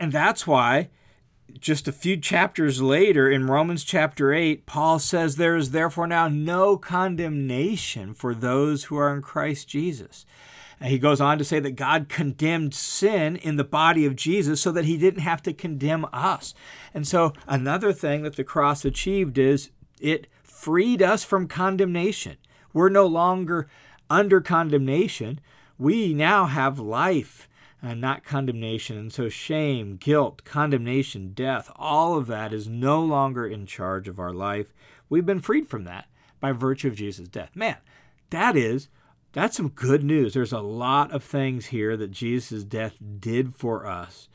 And 0.00 0.12
that's 0.12 0.46
why 0.46 0.88
just 1.60 1.86
a 1.86 1.92
few 1.92 2.16
chapters 2.16 2.82
later 2.82 3.30
in 3.30 3.46
Romans 3.46 3.84
chapter 3.84 4.32
8, 4.32 4.66
Paul 4.66 4.98
says, 4.98 5.36
There 5.36 5.56
is 5.56 5.70
therefore 5.70 6.06
now 6.06 6.28
no 6.28 6.76
condemnation 6.76 8.14
for 8.14 8.34
those 8.34 8.84
who 8.84 8.96
are 8.96 9.14
in 9.14 9.22
Christ 9.22 9.68
Jesus. 9.68 10.26
And 10.84 10.92
he 10.92 10.98
goes 10.98 11.18
on 11.18 11.38
to 11.38 11.44
say 11.44 11.60
that 11.60 11.76
God 11.76 12.10
condemned 12.10 12.74
sin 12.74 13.36
in 13.36 13.56
the 13.56 13.64
body 13.64 14.04
of 14.04 14.16
Jesus 14.16 14.60
so 14.60 14.70
that 14.72 14.84
he 14.84 14.98
didn't 14.98 15.22
have 15.22 15.42
to 15.44 15.54
condemn 15.54 16.04
us. 16.12 16.52
And 16.92 17.08
so, 17.08 17.32
another 17.46 17.90
thing 17.90 18.22
that 18.22 18.36
the 18.36 18.44
cross 18.44 18.84
achieved 18.84 19.38
is 19.38 19.70
it 19.98 20.26
freed 20.42 21.00
us 21.00 21.24
from 21.24 21.48
condemnation. 21.48 22.36
We're 22.74 22.90
no 22.90 23.06
longer 23.06 23.66
under 24.10 24.42
condemnation. 24.42 25.40
We 25.78 26.12
now 26.12 26.44
have 26.44 26.78
life 26.78 27.48
and 27.80 27.98
not 27.98 28.22
condemnation. 28.22 28.98
And 28.98 29.10
so, 29.10 29.30
shame, 29.30 29.96
guilt, 29.96 30.44
condemnation, 30.44 31.32
death, 31.32 31.72
all 31.76 32.18
of 32.18 32.26
that 32.26 32.52
is 32.52 32.68
no 32.68 33.00
longer 33.02 33.46
in 33.46 33.64
charge 33.64 34.06
of 34.06 34.20
our 34.20 34.34
life. 34.34 34.66
We've 35.08 35.24
been 35.24 35.40
freed 35.40 35.66
from 35.66 35.84
that 35.84 36.08
by 36.40 36.52
virtue 36.52 36.88
of 36.88 36.96
Jesus' 36.96 37.28
death. 37.28 37.56
Man, 37.56 37.78
that 38.28 38.54
is. 38.54 38.90
That's 39.34 39.56
some 39.56 39.68
good 39.70 40.04
news. 40.04 40.32
There's 40.32 40.52
a 40.52 40.60
lot 40.60 41.10
of 41.10 41.24
things 41.24 41.66
here 41.66 41.96
that 41.96 42.12
Jesus' 42.12 42.62
death 42.62 42.96
did 43.18 43.56
for 43.56 43.84
us 43.84 44.28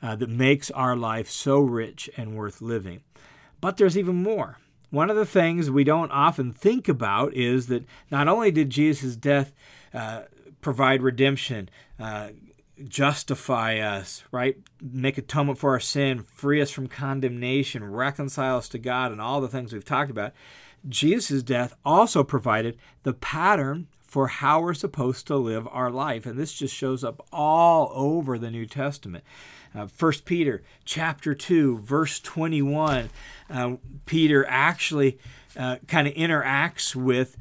uh, 0.00 0.14
that 0.16 0.30
makes 0.30 0.70
our 0.70 0.96
life 0.96 1.28
so 1.28 1.58
rich 1.58 2.08
and 2.16 2.36
worth 2.36 2.62
living. 2.62 3.00
But 3.60 3.76
there's 3.76 3.98
even 3.98 4.22
more. 4.22 4.58
One 4.90 5.10
of 5.10 5.16
the 5.16 5.26
things 5.26 5.68
we 5.68 5.82
don't 5.82 6.12
often 6.12 6.52
think 6.52 6.88
about 6.88 7.34
is 7.34 7.66
that 7.66 7.84
not 8.08 8.28
only 8.28 8.52
did 8.52 8.70
Jesus' 8.70 9.16
death 9.16 9.52
uh, 9.92 10.22
provide 10.60 11.02
redemption, 11.02 11.68
uh, 11.98 12.28
justify 12.86 13.78
us, 13.78 14.22
right? 14.30 14.56
Make 14.80 15.18
atonement 15.18 15.58
for 15.58 15.70
our 15.70 15.80
sin, 15.80 16.22
free 16.22 16.62
us 16.62 16.70
from 16.70 16.86
condemnation, 16.86 17.84
reconcile 17.84 18.58
us 18.58 18.68
to 18.68 18.78
God, 18.78 19.10
and 19.10 19.20
all 19.20 19.40
the 19.40 19.48
things 19.48 19.72
we've 19.72 19.84
talked 19.84 20.10
about. 20.10 20.34
Jesus' 20.88 21.42
death 21.42 21.74
also 21.84 22.22
provided 22.22 22.78
the 23.02 23.12
pattern 23.12 23.88
for 24.16 24.28
how 24.28 24.62
we're 24.62 24.72
supposed 24.72 25.26
to 25.26 25.36
live 25.36 25.68
our 25.70 25.90
life. 25.90 26.24
And 26.24 26.38
this 26.38 26.54
just 26.54 26.74
shows 26.74 27.04
up 27.04 27.26
all 27.30 27.92
over 27.92 28.38
the 28.38 28.50
New 28.50 28.64
Testament. 28.64 29.22
Uh, 29.74 29.88
Peter 30.24 30.62
chapter 30.86 31.34
2, 31.34 31.80
verse 31.80 32.18
21, 32.20 33.10
uh, 33.50 33.76
Peter 34.06 34.46
actually 34.48 35.18
uh, 35.54 35.76
kind 35.86 36.08
of 36.08 36.14
interacts 36.14 36.96
with 36.96 37.36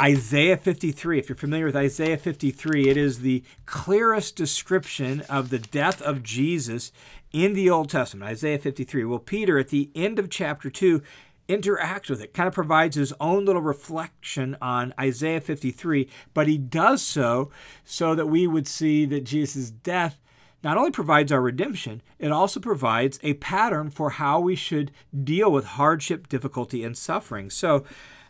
Isaiah 0.00 0.56
53. 0.56 1.20
If 1.20 1.28
you're 1.28 1.36
familiar 1.36 1.66
with 1.66 1.76
Isaiah 1.76 2.16
53, 2.16 2.88
it 2.88 2.96
is 2.96 3.20
the 3.20 3.44
clearest 3.66 4.34
description 4.34 5.20
of 5.28 5.50
the 5.50 5.60
death 5.60 6.02
of 6.02 6.24
Jesus 6.24 6.90
in 7.32 7.52
the 7.52 7.70
Old 7.70 7.88
Testament. 7.88 8.28
Isaiah 8.28 8.58
53. 8.58 9.04
Well, 9.04 9.20
Peter, 9.20 9.60
at 9.60 9.68
the 9.68 9.90
end 9.94 10.18
of 10.18 10.28
chapter 10.28 10.70
2, 10.70 11.02
interacts 11.50 12.08
with 12.08 12.22
it, 12.22 12.32
kind 12.32 12.46
of 12.46 12.54
provides 12.54 12.96
his 12.96 13.12
own 13.20 13.44
little 13.44 13.62
reflection 13.62 14.56
on 14.62 14.94
Isaiah 14.98 15.40
53, 15.40 16.08
but 16.32 16.46
he 16.46 16.56
does 16.56 17.02
so 17.02 17.50
so 17.84 18.14
that 18.14 18.26
we 18.26 18.46
would 18.46 18.68
see 18.68 19.04
that 19.06 19.24
Jesus' 19.24 19.70
death 19.70 20.18
not 20.62 20.76
only 20.76 20.90
provides 20.90 21.32
our 21.32 21.40
redemption, 21.40 22.02
it 22.18 22.30
also 22.30 22.60
provides 22.60 23.18
a 23.22 23.34
pattern 23.34 23.90
for 23.90 24.10
how 24.10 24.40
we 24.40 24.54
should 24.54 24.90
deal 25.24 25.50
with 25.50 25.64
hardship, 25.64 26.28
difficulty, 26.28 26.84
and 26.84 26.96
suffering. 26.96 27.50
So, 27.50 27.84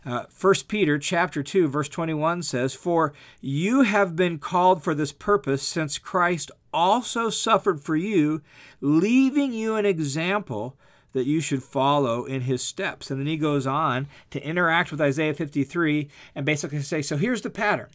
uh, 0.05 0.25
1 0.29 0.67
Peter 0.67 0.97
chapter 0.97 1.43
2 1.43 1.67
verse 1.67 1.89
21 1.89 2.41
says, 2.41 2.73
"For 2.73 3.13
you 3.39 3.81
have 3.81 4.15
been 4.15 4.39
called 4.39 4.83
for 4.83 4.95
this 4.95 5.11
purpose, 5.11 5.61
since 5.61 5.99
Christ 5.99 6.49
also 6.73 7.29
suffered 7.29 7.81
for 7.81 7.95
you, 7.95 8.41
leaving 8.79 9.51
you 9.53 9.75
an 9.75 9.85
example 9.85 10.77
that 11.13 11.25
you 11.25 11.41
should 11.41 11.63
follow 11.63 12.25
in 12.25 12.41
his 12.41 12.61
steps." 12.61 13.11
And 13.11 13.19
then 13.19 13.27
he 13.27 13.37
goes 13.37 13.67
on 13.67 14.07
to 14.31 14.45
interact 14.45 14.91
with 14.91 15.01
Isaiah 15.01 15.33
53 15.33 16.09
and 16.35 16.45
basically 16.45 16.81
say, 16.81 17.01
"So 17.01 17.17
here's 17.17 17.41
the 17.41 17.49
pattern. 17.49 17.87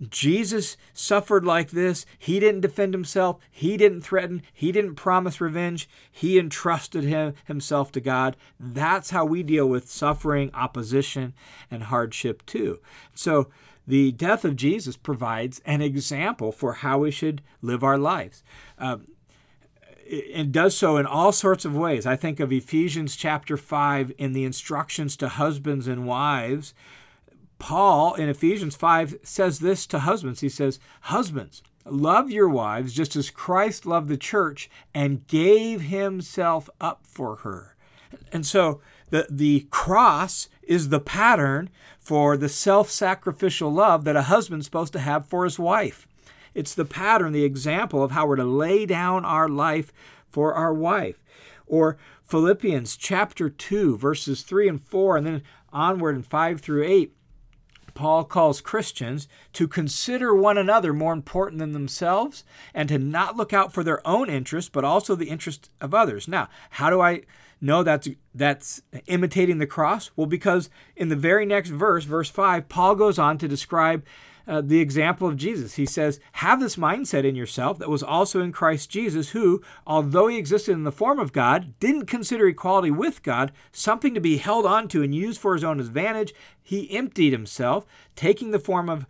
Jesus 0.00 0.76
suffered 0.92 1.44
like 1.44 1.70
this. 1.70 2.04
He 2.18 2.40
didn't 2.40 2.62
defend 2.62 2.94
himself. 2.94 3.38
He 3.50 3.76
didn't 3.76 4.02
threaten. 4.02 4.42
He 4.52 4.72
didn't 4.72 4.96
promise 4.96 5.40
revenge. 5.40 5.88
He 6.10 6.38
entrusted 6.38 7.04
him, 7.04 7.34
himself 7.44 7.92
to 7.92 8.00
God. 8.00 8.36
That's 8.58 9.10
how 9.10 9.24
we 9.24 9.42
deal 9.42 9.68
with 9.68 9.90
suffering, 9.90 10.50
opposition, 10.54 11.34
and 11.70 11.84
hardship 11.84 12.44
too. 12.46 12.80
So 13.14 13.48
the 13.86 14.12
death 14.12 14.44
of 14.44 14.56
Jesus 14.56 14.96
provides 14.96 15.60
an 15.64 15.80
example 15.80 16.52
for 16.52 16.74
how 16.74 16.98
we 16.98 17.10
should 17.10 17.42
live 17.62 17.84
our 17.84 17.98
lives. 17.98 18.42
Um, 18.78 19.06
it 20.06 20.52
does 20.52 20.76
so 20.76 20.96
in 20.96 21.06
all 21.06 21.32
sorts 21.32 21.64
of 21.64 21.76
ways. 21.76 22.06
I 22.06 22.16
think 22.16 22.40
of 22.40 22.52
Ephesians 22.52 23.16
chapter 23.16 23.56
5 23.56 24.12
in 24.18 24.32
the 24.32 24.44
instructions 24.44 25.16
to 25.18 25.28
husbands 25.28 25.86
and 25.88 26.06
wives 26.06 26.74
Paul 27.58 28.14
in 28.14 28.28
Ephesians 28.28 28.76
5 28.76 29.20
says 29.22 29.60
this 29.60 29.86
to 29.86 30.00
husbands. 30.00 30.40
He 30.40 30.48
says, 30.50 30.78
Husbands, 31.02 31.62
love 31.86 32.30
your 32.30 32.48
wives 32.48 32.92
just 32.92 33.16
as 33.16 33.30
Christ 33.30 33.86
loved 33.86 34.08
the 34.08 34.16
church 34.16 34.68
and 34.94 35.26
gave 35.26 35.82
himself 35.82 36.68
up 36.80 37.06
for 37.06 37.36
her. 37.36 37.74
And 38.32 38.44
so 38.44 38.80
the, 39.10 39.26
the 39.30 39.66
cross 39.70 40.48
is 40.62 40.88
the 40.88 41.00
pattern 41.00 41.70
for 41.98 42.36
the 42.36 42.48
self 42.48 42.90
sacrificial 42.90 43.72
love 43.72 44.04
that 44.04 44.16
a 44.16 44.22
husband's 44.22 44.66
supposed 44.66 44.92
to 44.92 44.98
have 45.00 45.26
for 45.26 45.44
his 45.44 45.58
wife. 45.58 46.06
It's 46.54 46.74
the 46.74 46.84
pattern, 46.84 47.32
the 47.32 47.44
example 47.44 48.02
of 48.02 48.12
how 48.12 48.26
we're 48.26 48.36
to 48.36 48.44
lay 48.44 48.86
down 48.86 49.24
our 49.24 49.48
life 49.48 49.92
for 50.30 50.54
our 50.54 50.72
wife. 50.72 51.22
Or 51.66 51.96
Philippians 52.24 52.96
chapter 52.96 53.48
2, 53.48 53.96
verses 53.96 54.42
3 54.42 54.68
and 54.68 54.82
4, 54.82 55.16
and 55.16 55.26
then 55.26 55.42
onward 55.72 56.16
in 56.16 56.22
5 56.22 56.60
through 56.60 56.84
8 56.84 57.14
Paul 57.94 58.24
calls 58.24 58.60
Christians 58.60 59.28
to 59.52 59.66
consider 59.66 60.34
one 60.34 60.58
another 60.58 60.92
more 60.92 61.12
important 61.12 61.60
than 61.60 61.72
themselves 61.72 62.44
and 62.74 62.88
to 62.88 62.98
not 62.98 63.36
look 63.36 63.52
out 63.52 63.72
for 63.72 63.82
their 63.82 64.06
own 64.06 64.28
interest, 64.28 64.72
but 64.72 64.84
also 64.84 65.14
the 65.14 65.30
interest 65.30 65.70
of 65.80 65.94
others. 65.94 66.28
Now, 66.28 66.48
how 66.70 66.90
do 66.90 67.00
I 67.00 67.22
know 67.60 67.82
that's 67.82 68.08
that's 68.34 68.82
imitating 69.06 69.58
the 69.58 69.66
cross? 69.66 70.10
Well, 70.16 70.26
because 70.26 70.68
in 70.96 71.08
the 71.08 71.16
very 71.16 71.46
next 71.46 71.70
verse, 71.70 72.04
verse 72.04 72.28
5, 72.28 72.68
Paul 72.68 72.96
goes 72.96 73.18
on 73.18 73.38
to 73.38 73.48
describe 73.48 74.04
uh, 74.46 74.60
the 74.60 74.80
example 74.80 75.26
of 75.26 75.36
Jesus. 75.36 75.74
He 75.74 75.86
says, 75.86 76.20
Have 76.32 76.60
this 76.60 76.76
mindset 76.76 77.24
in 77.24 77.34
yourself 77.34 77.78
that 77.78 77.88
was 77.88 78.02
also 78.02 78.40
in 78.40 78.52
Christ 78.52 78.90
Jesus, 78.90 79.30
who, 79.30 79.62
although 79.86 80.28
he 80.28 80.38
existed 80.38 80.72
in 80.72 80.84
the 80.84 80.92
form 80.92 81.18
of 81.18 81.32
God, 81.32 81.78
didn't 81.80 82.06
consider 82.06 82.46
equality 82.46 82.90
with 82.90 83.22
God 83.22 83.52
something 83.72 84.14
to 84.14 84.20
be 84.20 84.36
held 84.36 84.66
onto 84.66 85.02
and 85.02 85.14
used 85.14 85.40
for 85.40 85.54
his 85.54 85.64
own 85.64 85.80
advantage. 85.80 86.34
He 86.62 86.90
emptied 86.96 87.32
himself, 87.32 87.86
taking 88.16 88.50
the 88.50 88.58
form 88.58 88.88
of 88.88 89.06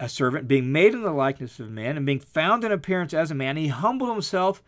a 0.00 0.08
servant, 0.08 0.48
being 0.48 0.72
made 0.72 0.94
in 0.94 1.02
the 1.02 1.12
likeness 1.12 1.60
of 1.60 1.70
man, 1.70 1.96
and 1.96 2.06
being 2.06 2.20
found 2.20 2.64
in 2.64 2.72
appearance 2.72 3.12
as 3.12 3.30
a 3.30 3.34
man. 3.34 3.56
He 3.56 3.68
humbled 3.68 4.10
himself 4.10 4.62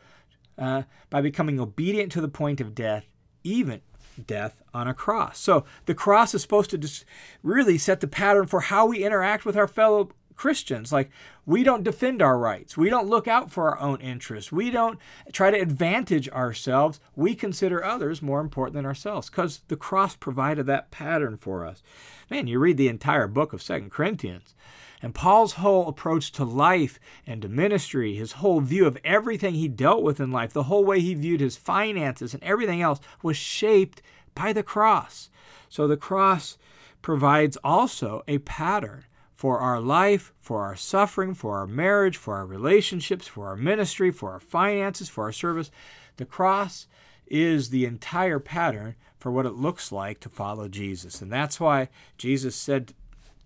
uh, 0.58 0.82
by 1.10 1.20
becoming 1.20 1.60
obedient 1.60 2.12
to 2.12 2.20
the 2.20 2.28
point 2.28 2.60
of 2.60 2.74
death, 2.74 3.12
even 3.44 3.80
death 4.26 4.62
on 4.72 4.88
a 4.88 4.94
cross. 4.94 5.38
So 5.38 5.64
the 5.86 5.94
cross 5.94 6.34
is 6.34 6.42
supposed 6.42 6.70
to 6.70 6.78
just 6.78 7.04
really 7.42 7.78
set 7.78 8.00
the 8.00 8.06
pattern 8.06 8.46
for 8.46 8.60
how 8.60 8.86
we 8.86 9.04
interact 9.04 9.44
with 9.44 9.56
our 9.56 9.68
fellow 9.68 10.10
Christians. 10.36 10.92
Like, 10.92 11.10
we 11.44 11.62
don't 11.62 11.82
defend 11.82 12.20
our 12.20 12.38
rights. 12.38 12.76
We 12.76 12.90
don't 12.90 13.08
look 13.08 13.26
out 13.26 13.50
for 13.50 13.70
our 13.70 13.80
own 13.80 14.00
interests. 14.00 14.52
We 14.52 14.70
don't 14.70 14.98
try 15.32 15.50
to 15.50 15.60
advantage 15.60 16.28
ourselves. 16.28 17.00
We 17.14 17.34
consider 17.34 17.82
others 17.82 18.22
more 18.22 18.40
important 18.40 18.74
than 18.74 18.86
ourselves 18.86 19.30
because 19.30 19.62
the 19.68 19.76
cross 19.76 20.14
provided 20.14 20.66
that 20.66 20.90
pattern 20.90 21.36
for 21.38 21.64
us. 21.64 21.82
Man, 22.30 22.46
you 22.46 22.58
read 22.58 22.76
the 22.76 22.88
entire 22.88 23.26
book 23.26 23.52
of 23.52 23.62
Second 23.62 23.90
Corinthians. 23.90 24.54
And 25.02 25.14
Paul's 25.14 25.54
whole 25.54 25.88
approach 25.88 26.32
to 26.32 26.44
life 26.44 26.98
and 27.26 27.42
to 27.42 27.48
ministry, 27.48 28.14
his 28.14 28.32
whole 28.32 28.60
view 28.60 28.86
of 28.86 28.98
everything 29.04 29.54
he 29.54 29.68
dealt 29.68 30.02
with 30.02 30.20
in 30.20 30.30
life, 30.30 30.52
the 30.52 30.64
whole 30.64 30.84
way 30.84 31.00
he 31.00 31.14
viewed 31.14 31.40
his 31.40 31.56
finances 31.56 32.32
and 32.32 32.42
everything 32.42 32.80
else 32.80 33.00
was 33.22 33.36
shaped 33.36 34.00
by 34.34 34.52
the 34.52 34.62
cross. 34.62 35.28
So 35.68 35.86
the 35.86 35.96
cross 35.96 36.56
provides 37.02 37.56
also 37.62 38.22
a 38.26 38.38
pattern 38.38 39.04
for 39.34 39.58
our 39.58 39.80
life, 39.80 40.32
for 40.40 40.62
our 40.62 40.76
suffering, 40.76 41.34
for 41.34 41.58
our 41.58 41.66
marriage, 41.66 42.16
for 42.16 42.36
our 42.36 42.46
relationships, 42.46 43.26
for 43.28 43.48
our 43.48 43.56
ministry, 43.56 44.10
for 44.10 44.32
our 44.32 44.40
finances, 44.40 45.10
for 45.10 45.24
our 45.24 45.32
service. 45.32 45.70
The 46.16 46.24
cross 46.24 46.86
is 47.26 47.68
the 47.68 47.84
entire 47.84 48.38
pattern 48.38 48.94
for 49.18 49.30
what 49.30 49.46
it 49.46 49.54
looks 49.54 49.92
like 49.92 50.20
to 50.20 50.28
follow 50.28 50.68
Jesus. 50.68 51.20
And 51.20 51.30
that's 51.30 51.60
why 51.60 51.90
Jesus 52.16 52.56
said 52.56 52.94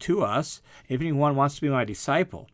to 0.01 0.23
us 0.23 0.61
if 0.89 1.01
anyone 1.01 1.37
wants 1.37 1.57
to 1.57 1.61
be 1.61 1.69
my 1.69 1.85
disciple, 1.85 2.49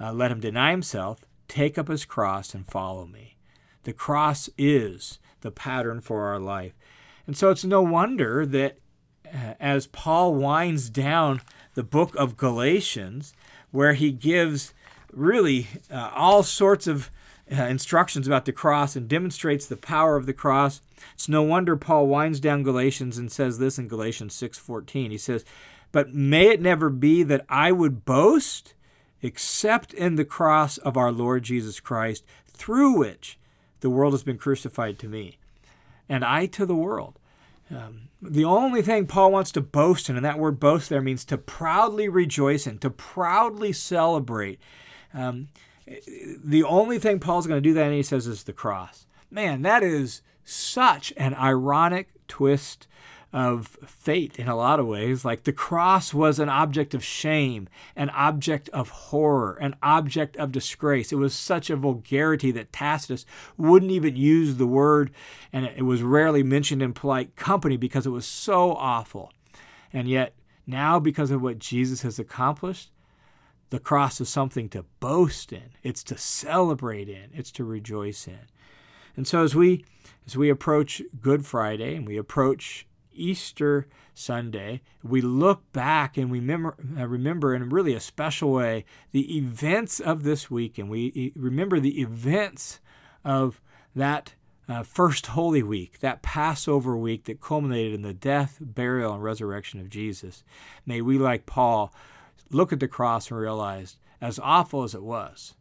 uh, 0.00 0.12
let 0.12 0.30
him 0.30 0.40
deny 0.40 0.70
himself, 0.70 1.24
take 1.48 1.78
up 1.78 1.88
his 1.88 2.04
cross, 2.04 2.54
and 2.54 2.66
follow 2.66 3.06
me. 3.06 3.36
The 3.84 3.92
cross 3.92 4.50
is 4.58 5.18
the 5.40 5.50
pattern 5.50 6.00
for 6.00 6.26
our 6.26 6.38
life. 6.38 6.74
And 7.26 7.36
so 7.36 7.50
it's 7.50 7.64
no 7.64 7.82
wonder 7.82 8.44
that 8.46 8.78
uh, 9.26 9.54
as 9.60 9.86
Paul 9.86 10.34
winds 10.34 10.90
down 10.90 11.40
the 11.74 11.82
book 11.82 12.14
of 12.16 12.36
Galatians, 12.36 13.32
where 13.70 13.94
he 13.94 14.10
gives 14.10 14.74
really 15.12 15.68
uh, 15.90 16.10
all 16.14 16.42
sorts 16.42 16.86
of 16.86 17.10
uh, 17.50 17.62
instructions 17.64 18.26
about 18.26 18.44
the 18.44 18.52
cross 18.52 18.94
and 18.94 19.08
demonstrates 19.08 19.66
the 19.66 19.76
power 19.76 20.16
of 20.16 20.26
the 20.26 20.32
cross. 20.32 20.80
It's 21.14 21.28
no 21.28 21.42
wonder 21.42 21.76
Paul 21.76 22.06
winds 22.06 22.40
down 22.40 22.62
Galatians 22.62 23.18
and 23.18 23.30
says 23.30 23.58
this 23.58 23.78
in 23.78 23.88
Galatians 23.88 24.34
6:14. 24.34 25.10
He 25.10 25.18
says, 25.18 25.44
"But 25.92 26.14
may 26.14 26.48
it 26.48 26.60
never 26.60 26.90
be 26.90 27.22
that 27.24 27.44
I 27.48 27.72
would 27.72 28.04
boast 28.04 28.74
except 29.22 29.92
in 29.92 30.16
the 30.16 30.24
cross 30.24 30.78
of 30.78 30.96
our 30.96 31.12
Lord 31.12 31.42
Jesus 31.42 31.80
Christ, 31.80 32.24
through 32.46 32.98
which 32.98 33.38
the 33.80 33.90
world 33.90 34.14
has 34.14 34.22
been 34.22 34.38
crucified 34.38 34.98
to 34.98 35.08
me, 35.08 35.38
and 36.08 36.24
I 36.24 36.46
to 36.46 36.66
the 36.66 36.74
world." 36.74 37.18
Um, 37.70 38.08
the 38.20 38.44
only 38.44 38.82
thing 38.82 39.06
Paul 39.06 39.30
wants 39.30 39.52
to 39.52 39.60
boast 39.60 40.10
in, 40.10 40.16
and 40.16 40.24
that 40.24 40.38
word 40.38 40.58
boast 40.58 40.88
there 40.88 41.00
means 41.00 41.24
to 41.26 41.38
proudly 41.38 42.08
rejoice 42.08 42.66
in, 42.66 42.78
to 42.78 42.90
proudly 42.90 43.72
celebrate. 43.72 44.58
Um, 45.14 45.48
the 45.86 46.64
only 46.64 46.98
thing 46.98 47.20
Paul's 47.20 47.46
going 47.46 47.62
to 47.62 47.68
do 47.68 47.74
that, 47.74 47.86
and 47.86 47.94
he 47.94 48.02
says, 48.02 48.26
is 48.26 48.44
the 48.44 48.52
cross. 48.52 49.06
Man, 49.30 49.62
that 49.62 49.82
is 49.82 50.22
such 50.44 51.12
an 51.16 51.34
ironic 51.34 52.08
twist 52.26 52.86
of 53.32 53.78
fate 53.86 54.38
in 54.38 54.48
a 54.48 54.56
lot 54.56 54.80
of 54.80 54.86
ways. 54.86 55.24
Like 55.24 55.44
the 55.44 55.52
cross 55.52 56.12
was 56.12 56.38
an 56.38 56.48
object 56.48 56.94
of 56.94 57.04
shame, 57.04 57.68
an 57.94 58.10
object 58.10 58.68
of 58.70 58.88
horror, 58.88 59.54
an 59.60 59.76
object 59.82 60.36
of 60.36 60.52
disgrace. 60.52 61.12
It 61.12 61.16
was 61.16 61.34
such 61.34 61.70
a 61.70 61.76
vulgarity 61.76 62.50
that 62.52 62.72
Tacitus 62.72 63.24
wouldn't 63.56 63.92
even 63.92 64.16
use 64.16 64.56
the 64.56 64.66
word, 64.66 65.10
and 65.52 65.64
it 65.64 65.82
was 65.82 66.02
rarely 66.02 66.42
mentioned 66.42 66.82
in 66.82 66.92
polite 66.92 67.36
company 67.36 67.76
because 67.76 68.06
it 68.06 68.10
was 68.10 68.26
so 68.26 68.72
awful. 68.72 69.32
And 69.92 70.08
yet, 70.08 70.34
now, 70.66 71.00
because 71.00 71.30
of 71.30 71.42
what 71.42 71.58
Jesus 71.58 72.02
has 72.02 72.18
accomplished, 72.18 72.90
the 73.70 73.80
cross 73.80 74.20
is 74.20 74.28
something 74.28 74.68
to 74.70 74.84
boast 74.98 75.52
in, 75.52 75.70
it's 75.82 76.02
to 76.04 76.18
celebrate 76.18 77.08
in, 77.08 77.30
it's 77.32 77.52
to 77.52 77.64
rejoice 77.64 78.26
in. 78.26 78.46
And 79.16 79.26
so 79.26 79.42
as 79.42 79.54
we 79.54 79.84
as 80.26 80.36
we 80.36 80.48
approach 80.48 81.02
Good 81.20 81.44
Friday 81.44 81.96
and 81.96 82.06
we 82.06 82.16
approach 82.16 82.86
Easter 83.20 83.86
Sunday, 84.14 84.80
we 85.02 85.20
look 85.20 85.70
back 85.72 86.16
and 86.16 86.30
we 86.30 86.40
remember, 86.40 86.76
uh, 86.98 87.06
remember 87.06 87.54
in 87.54 87.68
really 87.68 87.94
a 87.94 88.00
special 88.00 88.52
way 88.52 88.84
the 89.12 89.36
events 89.36 90.00
of 90.00 90.22
this 90.22 90.50
week, 90.50 90.78
and 90.78 90.88
we 90.88 91.32
remember 91.36 91.78
the 91.78 92.00
events 92.00 92.80
of 93.24 93.60
that 93.94 94.34
uh, 94.68 94.82
first 94.82 95.26
Holy 95.26 95.62
Week, 95.62 95.98
that 96.00 96.22
Passover 96.22 96.96
week 96.96 97.24
that 97.24 97.40
culminated 97.40 97.94
in 97.94 98.02
the 98.02 98.14
death, 98.14 98.58
burial, 98.60 99.14
and 99.14 99.22
resurrection 99.22 99.80
of 99.80 99.90
Jesus. 99.90 100.44
May 100.86 101.00
we, 101.00 101.18
like 101.18 101.44
Paul, 101.44 101.92
look 102.50 102.72
at 102.72 102.80
the 102.80 102.88
cross 102.88 103.30
and 103.30 103.40
realize, 103.40 103.98
as 104.20 104.38
awful 104.38 104.82
as 104.84 104.94
it 104.94 105.02
was, 105.02 105.54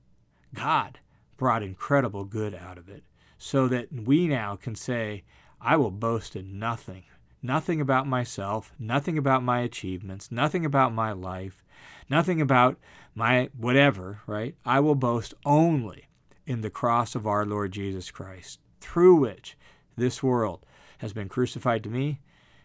God 0.54 1.00
brought 1.38 1.63
incredible 1.63 2.24
good 2.24 2.54
out 2.54 2.78
of 2.78 2.88
it, 2.88 3.04
so 3.38 3.67
that 3.67 3.88
we 3.91 4.28
now 4.28 4.56
can 4.56 4.76
say, 4.76 5.24
I 5.62 5.76
will 5.76 5.91
boast 5.91 6.36
in 6.36 6.60
nothing 6.60 7.04
nothing 7.41 7.82
about 7.82 8.08
myself, 8.08 8.73
nothing 8.78 9.17
about 9.17 9.43
my 9.43 9.62
achievements, 9.62 10.32
nothing 10.32 10.65
about 10.65 10.93
my 10.93 11.12
life, 11.12 11.63
nothing 12.10 12.41
about 12.41 12.78
my 13.15 13.49
whatever, 13.58 14.21
right? 14.28 14.56
I 14.65 14.80
will 14.80 14.95
boast 14.95 15.34
only 15.45 16.08
in 16.45 16.62
the 16.62 16.69
cross 16.69 17.15
of 17.15 17.28
our 17.28 17.45
Lord 17.45 17.71
Jesus 17.71 18.12
Christ, 18.12 18.60
through 18.82 19.15
which 19.15 19.58
this 19.95 20.23
world 20.23 20.65
has 20.99 21.13
been 21.13 21.30
crucified 21.30 21.84
to 21.84 21.89
me 21.89 22.19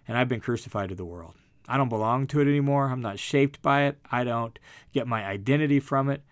and 0.06 0.18
I've 0.18 0.28
been 0.28 0.40
crucified 0.40 0.90
to 0.90 0.94
the 0.94 1.04
world. 1.04 1.34
I 1.66 1.76
don't 1.76 1.88
belong 1.88 2.26
to 2.28 2.40
it 2.40 2.48
anymore. 2.48 2.90
I'm 2.90 3.00
not 3.00 3.18
shaped 3.18 3.62
by 3.62 3.84
it. 3.84 3.98
I 4.10 4.24
don't 4.24 4.58
get 4.92 5.06
my 5.06 5.24
identity 5.24 5.80
from 5.80 6.10
it. 6.10 6.22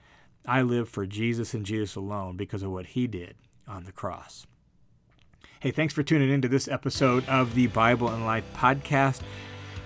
I 0.47 0.63
live 0.63 0.89
for 0.89 1.07
Jesus 1.07 1.55
and 1.55 1.65
Jesus 1.65 1.97
alone 1.97 2.37
because 2.37 2.63
of 2.63 2.71
what 2.71 2.87
he 2.87 3.07
did 3.07 3.37
on 3.67 3.85
the 3.85 3.93
cross. 3.93 4.47
Hey, 5.63 5.71
thanks 5.71 5.95
for 5.95 6.03
tuning 6.03 6.29
into 6.29 6.49
this 6.49 6.67
episode 6.67 7.25
of 7.29 7.55
the 7.55 7.69
Bible 7.69 8.09
and 8.09 8.25
Life 8.25 8.43
podcast. 8.53 9.21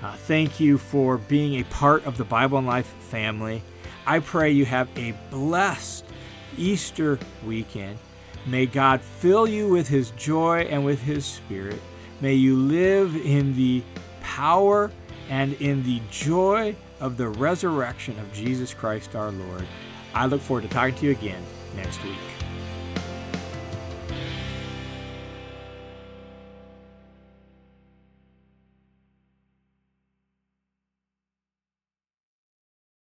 Uh, 0.02 0.14
thank 0.14 0.58
you 0.58 0.78
for 0.78 1.18
being 1.18 1.60
a 1.60 1.64
part 1.64 2.06
of 2.06 2.16
the 2.16 2.24
Bible 2.24 2.56
and 2.56 2.66
Life 2.66 2.86
family. 3.10 3.62
I 4.06 4.20
pray 4.20 4.50
you 4.50 4.64
have 4.64 4.88
a 4.96 5.12
blessed 5.28 6.06
Easter 6.56 7.18
weekend. 7.44 7.98
May 8.46 8.64
God 8.64 9.02
fill 9.02 9.46
you 9.46 9.68
with 9.68 9.86
His 9.86 10.12
joy 10.12 10.60
and 10.60 10.82
with 10.82 11.02
His 11.02 11.26
Spirit. 11.26 11.78
May 12.22 12.32
you 12.32 12.56
live 12.56 13.14
in 13.14 13.54
the 13.54 13.82
power 14.22 14.90
and 15.28 15.52
in 15.60 15.82
the 15.82 16.00
joy 16.10 16.74
of 17.00 17.18
the 17.18 17.28
resurrection 17.28 18.18
of 18.18 18.32
Jesus 18.32 18.72
Christ 18.72 19.14
our 19.14 19.30
Lord. 19.30 19.66
I 20.14 20.24
look 20.24 20.40
forward 20.40 20.62
to 20.62 20.68
talking 20.68 20.94
to 20.94 21.04
you 21.04 21.10
again 21.10 21.44
next 21.76 22.02
week. 22.02 22.45